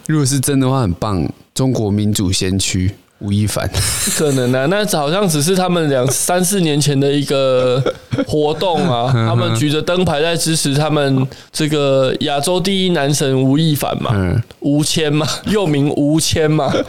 [0.06, 1.28] 如果是真的话，很棒。
[1.56, 2.92] 中国民主先驱
[3.22, 4.66] 吴亦凡，不 可能啊！
[4.66, 7.82] 那好像只是他们两三四年前的一个
[8.28, 14.12] 活动啊， 他们举着灯牌在支持他们这个亚洲第一男神吴亦凡嘛，
[14.60, 16.74] 吴谦嘛，又名吴谦嘛。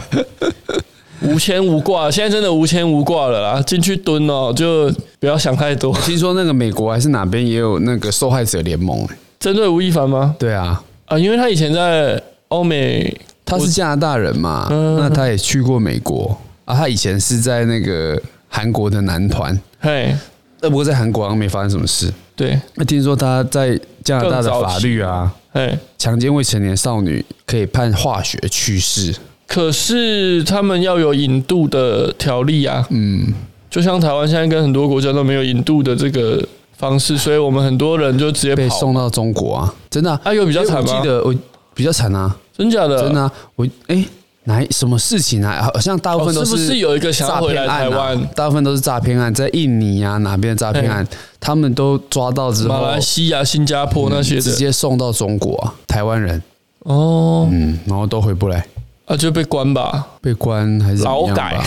[1.25, 3.61] 无牵无挂，现在真的无牵无挂了啦！
[3.61, 5.95] 进去蹲哦，就不要想太多。
[5.99, 9.07] 听说那个美国还是哪边也有那个受害者联盟，
[9.39, 10.35] 针对吴亦凡吗？
[10.37, 13.15] 对啊，啊，因为他以前在欧美，
[13.45, 16.37] 他是加拿大人嘛，那他也去过美国。
[16.65, 16.75] 啊。
[16.75, 20.15] 他以前是在那个韩国的男团，嘿，
[20.61, 22.11] 那不过在韩国好像没发生什么事。
[22.35, 29.13] 对，那听说他在加拿大的法律啊，哎，强奸未成年少女可以判化学去世。
[29.45, 33.31] 可是他们要有引渡的条例啊，嗯，
[33.69, 36.43] 就像台湾现在跟很多国家都没有引渡的这个
[36.75, 40.91] 方式，所以我们很多人就直接被送到中国啊，真的啊，啊有比较惨吗？
[40.91, 41.35] 我记得我
[41.75, 43.01] 比较惨啊，真假的？
[43.01, 44.05] 真的啊，我哎，
[44.43, 45.69] 哪什么事情啊？
[45.73, 48.27] 好像大部分都是、不是有一个想要回来台湾？
[48.35, 51.07] 大部分都是诈骗案，在印尼啊哪边的诈骗案，
[51.39, 56.41] 他们都抓到之后，马来西亚、新加坡那些、嗯、直接送到中国啊，台湾人
[56.79, 58.65] 哦，嗯，然后都回不来。
[59.05, 61.59] 啊，就被关吧，被关还是劳改？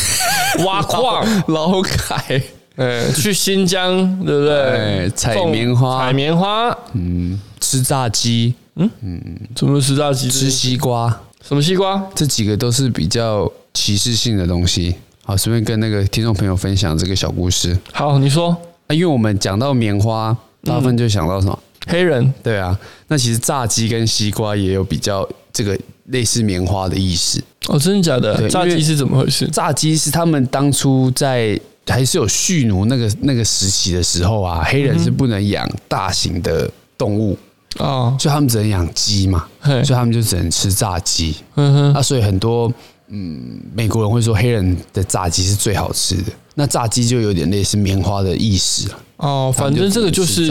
[0.66, 2.42] 挖矿劳改？
[2.76, 5.10] 呃，去新疆对不对？
[5.16, 9.22] 采棉花，采棉花，嗯，吃炸鸡，嗯嗯，
[9.54, 10.30] 怎么吃炸鸡？
[10.30, 11.08] 吃西瓜？
[11.42, 12.02] 什么西瓜？
[12.14, 14.94] 这几个都是比较歧视性的东西。
[15.24, 17.76] 好，顺便跟那个听众朋友分享这个小故事。
[17.92, 18.56] 好，你说。
[18.86, 21.58] 啊，因为我们讲到棉花，大部分就想到什么？
[21.86, 22.32] 黑人。
[22.42, 25.78] 对啊，那其实炸鸡跟西瓜也有比较这个。
[26.08, 28.46] 类似棉花的意思哦，真的假的？
[28.50, 29.46] 炸鸡是怎么回事？
[29.46, 37.38] 炸鸡是他们当初在还是有蓄奴那个那个时期的时候啊，黑人是不能养大型的动物
[37.78, 41.34] 啊，所以他们只能养鸡嘛，所以他们就只能吃炸鸡。
[41.56, 42.72] 嗯哼，啊，所以很多
[43.08, 46.32] 嗯美国人会说黑人的炸鸡是最好吃的。
[46.56, 48.98] 那炸鸡就有点类似棉花的意思了。
[49.16, 50.48] 哦，反正这个就是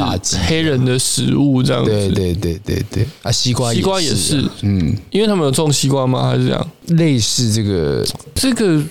[0.47, 1.89] 黑人的食物这样子。
[1.89, 6.28] 对对对对对啊，西瓜，西瓜也是，嗯，因为他们有种西瓜吗？
[6.30, 6.69] 还是这样？
[6.88, 8.05] 类似这个
[8.36, 8.82] 这个，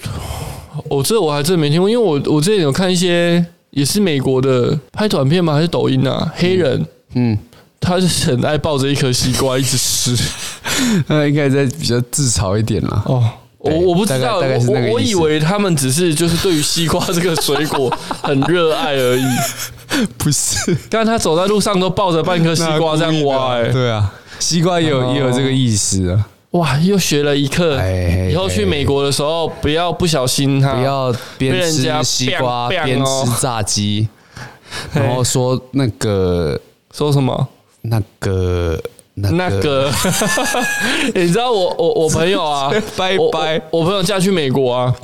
[0.89, 5.53] 我这我还真没听过，因为我我之前有看一些也是美国的拍短片吗？
[5.53, 6.33] 还是抖音啊？
[6.35, 7.37] 黑人，嗯，
[7.83, 10.17] 他是很爱抱着一颗西瓜一直吃，
[11.09, 13.03] 那应该在比较自嘲一点啦。
[13.07, 13.23] 哦。
[13.59, 17.89] 我我不知道，我我以为他们只是就是对于西瓜这个水果
[18.21, 19.25] 很热爱而已，
[20.19, 20.75] 不是？
[20.91, 26.27] 刚才他走在路上都抱着半颗西瓜这样挖，哎，对啊，西瓜也有也有这个意思啊。
[26.51, 27.81] 哇，又学了一课。
[28.29, 34.09] 以后去美国的时候，不要不小心哈，不要边吃西瓜边吃炸鸡，
[34.93, 36.61] 然后说那个
[36.93, 37.47] 说什么
[37.83, 38.81] 那个。
[39.15, 39.93] 那个，那个、
[41.15, 44.95] 你知道我我我朋友啊， 拜拜，我朋友嫁去美国啊，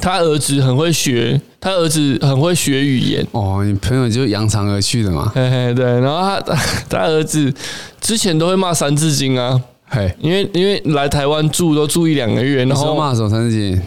[0.00, 3.26] 他儿子很会学，他儿子很会学语言。
[3.32, 5.32] 哦，你朋友就扬长而去的嘛？
[5.34, 5.84] 嘿嘿，对。
[6.00, 6.56] 然后他
[6.88, 7.52] 他儿子
[8.00, 13.82] 之前都会骂三字经啊，嘿，因为因为来台湾住都住一两个月，然后骂什么三字经？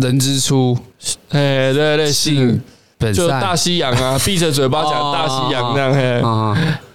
[0.00, 0.78] 人之初，
[1.30, 2.62] 哎，对对，性
[2.98, 3.12] 本。
[3.12, 6.22] 就大西洋啊，闭着嘴巴讲大西洋这样嘿，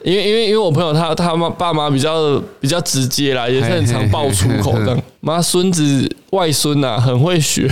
[0.07, 4.97] 因为因为因为我朋友他他妈爸妈比较比较直接啦，也是很常爆粗口的。
[5.19, 7.69] 妈孙子外孙呐很会学，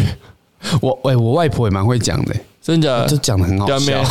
[0.82, 4.04] 我哎我外婆也蛮会讲的，真的，就讲的很好笑。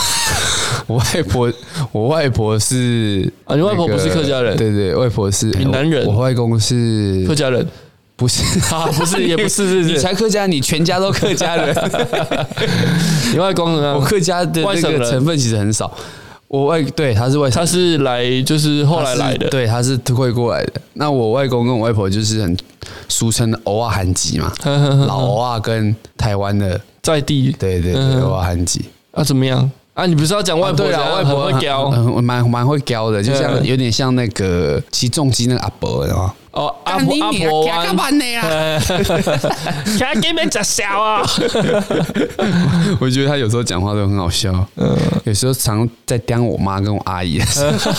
[0.86, 1.52] 我外婆
[1.92, 7.66] 我外婆是啊，你外婆不是客家人，对对，外婆是闽南人，我外公是客家人。
[8.16, 11.76] 不是 啊，不是，也不是，是 你才客家，你全家都客家人。
[13.34, 13.96] 你外公呢？
[13.98, 15.92] 我客家的那个成分其实很少。
[16.54, 20.72] 我外对他是外，他是来就是后来来的，对，他是会过来的。
[20.94, 22.56] 那我外公跟我外婆就是很
[23.08, 24.52] 俗称的欧亚韩籍嘛，
[25.08, 28.84] 老欧啊跟台湾的在地，对对对，欧亚韩籍。
[29.12, 29.70] 啊，怎么样？
[29.94, 31.14] 啊，你不是要讲外婆啊？
[31.14, 31.88] 外婆会教，
[32.20, 36.28] 蛮蛮会教的，就像有点像那个骑重机那个阿伯，然后。
[36.50, 37.96] 哦，阿婆阿婆玩，
[39.98, 41.20] 看给你们笑啊！
[43.00, 47.40] 我觉得他有时候讲话都很好笑，嗯，有时候常在刁我妈跟我阿姨，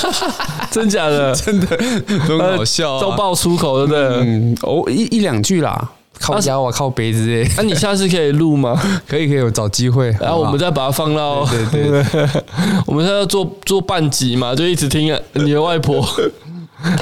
[0.72, 1.78] 真假的，真的
[2.26, 4.02] 都很好笑，都爆粗口，对不对？
[4.22, 5.92] 嗯，哦，一一两句啦，
[6.34, 7.30] 靠家我靠杯子。
[7.32, 8.80] 哎， 那你下次可以录吗？
[9.08, 12.28] 可以可以，我找机会，然后我们再把它放到，对对对，
[12.88, 16.06] 我们现在要做做半集嘛，就一直听你的外婆。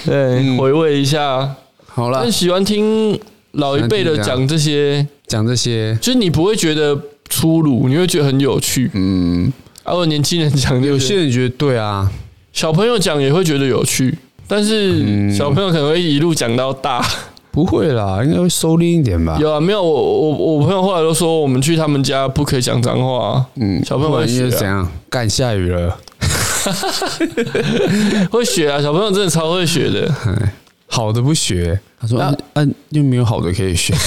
[0.05, 1.49] 对，回味一下，
[1.87, 2.19] 好了。
[2.21, 3.19] 很喜欢听
[3.53, 6.97] 老一辈的讲这些，讲这些，就是你不会觉得
[7.29, 8.89] 粗鲁，你会觉得很有趣。
[8.93, 9.51] 嗯，
[9.83, 12.09] 然后年轻人讲，有些人觉得对啊，
[12.53, 14.17] 小朋友讲也会觉得有趣，
[14.47, 17.05] 但是小朋友可能会一路讲到大，
[17.53, 19.37] 不会啦，应该会收敛一点吧。
[19.39, 23.45] 有啊，没有，我我我朋友后来都说，我们去他们家不可以讲脏话。
[23.57, 24.91] 嗯，小朋友会学怎样？
[25.07, 25.95] 干下雨了。
[28.31, 30.11] 会学啊，小朋友真的超会学的。
[30.87, 33.93] 好的不学，他说：“啊啊，又没有好的可以学。”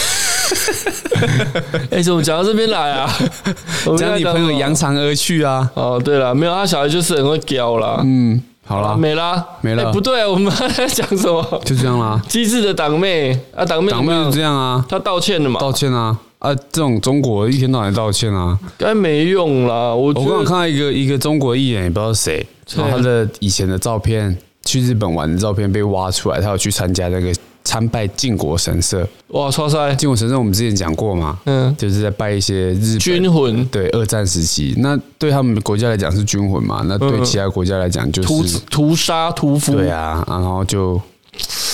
[1.90, 3.08] 哎，怎么讲到这边来啊？
[3.96, 5.70] 讲你朋友扬长而去啊？
[5.74, 8.00] 哦，对了，没有，他小孩就是很会教啦。
[8.04, 9.92] 嗯，好了，没啦，没了。
[9.92, 11.62] 不对，我们在讲什么？
[11.64, 12.20] 就这样啦。
[12.28, 14.84] 机智的党妹啊，党妹，党妹就这样啊。
[14.88, 15.60] 她道歉了嘛？
[15.60, 16.18] 道歉啊。
[16.38, 19.94] 啊，这种中国一天到晚道歉啊，该没用啦。
[19.94, 22.46] 我我刚刚看到一个一个中国艺人，也不知道谁，
[22.76, 27.32] 然后他的以前的照片，去日本玩的照片被挖出来，他有去参加那个
[27.76, 29.06] 参拜靖国神社。
[29.28, 29.94] 哇，超帅！
[29.94, 41.00] 靖国神社我们之前讲过嘛，嗯，就是在拜一些日军魂，对，二战时期，那对他们国家来讲是军魂嘛，那对其他国家来讲就是屠屠杀屠夫，对啊，然后就。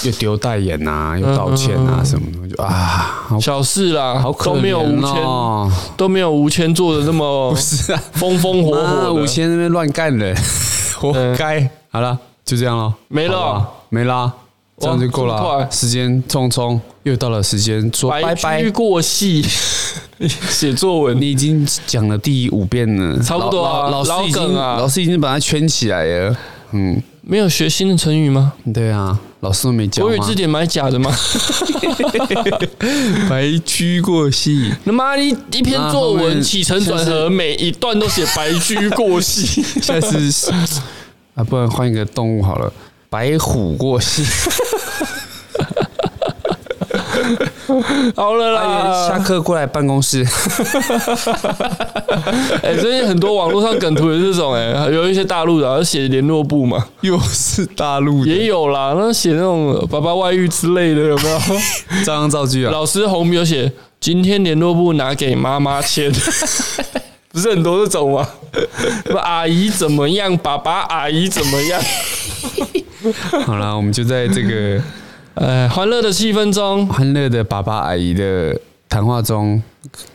[0.05, 5.22] 又丢代言呐，又道歉啊，什么的，就啊，小事啦，好可怜哦，都没有吴谦，
[5.96, 9.14] 都没有吴谦做的那么不是啊，风风火火。
[9.14, 10.36] 吴谦那边乱干人，
[10.98, 11.70] 活该。
[11.90, 14.32] 好了，就这样了，没了，没啦，
[14.83, 15.68] 这样就够了。
[15.70, 18.68] 时间匆匆，又到了时间说拜拜。
[18.70, 19.41] 过隙，
[20.51, 23.89] 写作文，你已经讲了第五遍了，差不多啊。
[23.89, 26.37] 老师已经，老师已经把它圈起来了。
[26.72, 28.53] 嗯，没有学新的成语吗？
[28.74, 29.18] 对啊。
[29.41, 30.09] 老师都没教吗？
[30.09, 31.11] 国语字典买假的吗？
[33.28, 39.62] 白驹过隙，他妈一一篇作文起承转合，每一段都写白驹过隙。
[39.80, 40.51] 现在是
[41.35, 42.72] 啊，不然换一个动物好了，
[43.12, 44.24] 白虎过隙。
[48.16, 50.26] 好了啦，下课过来办公室。
[52.64, 61.38] 哎，最近很多网络上梗图也是这种，哎，有一些大陆的写联络簿嘛，又是大陆的，也有啦，那写那种爸爸外遇之类的，有没有？
[62.06, 62.72] 照样造句啊。
[62.72, 66.10] 老师红笔有写，今天联络簿拿给妈妈签，
[67.30, 68.26] 不是很多这种吗？
[69.22, 70.34] 阿姨怎么样？
[70.38, 71.78] 爸爸阿姨怎么样？
[73.46, 74.82] 好了，我们就在这个。
[75.34, 78.55] 呃，欢乐的气氛中，欢乐的爸爸阿姨的
[78.86, 79.62] 谈话中，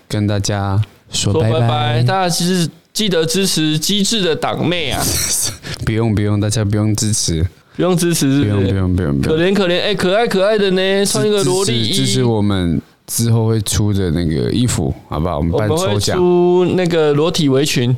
[0.07, 0.79] 跟大家
[1.11, 2.03] 说拜拜，拜拜。
[2.03, 5.03] 大家其实记得支持机智的党妹啊！
[5.83, 7.43] 不用不用，大家不用支持，
[7.75, 15.37] 不用支持是不是，不用不用不用，可怜可怜，哎，可爱可爱的呢，穿一个萝莉衣，支持我们之后会出的那个衣服，好不好？
[15.37, 17.97] 我们办抽奖，出那个裸体围裙。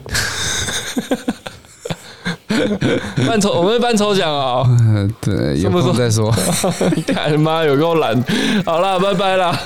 [3.27, 4.65] 办抽，我们会办抽奖哦。
[5.21, 6.33] 对，有空再说。
[7.07, 8.23] 干妈有够懒。
[8.65, 9.57] 好啦，拜拜啦。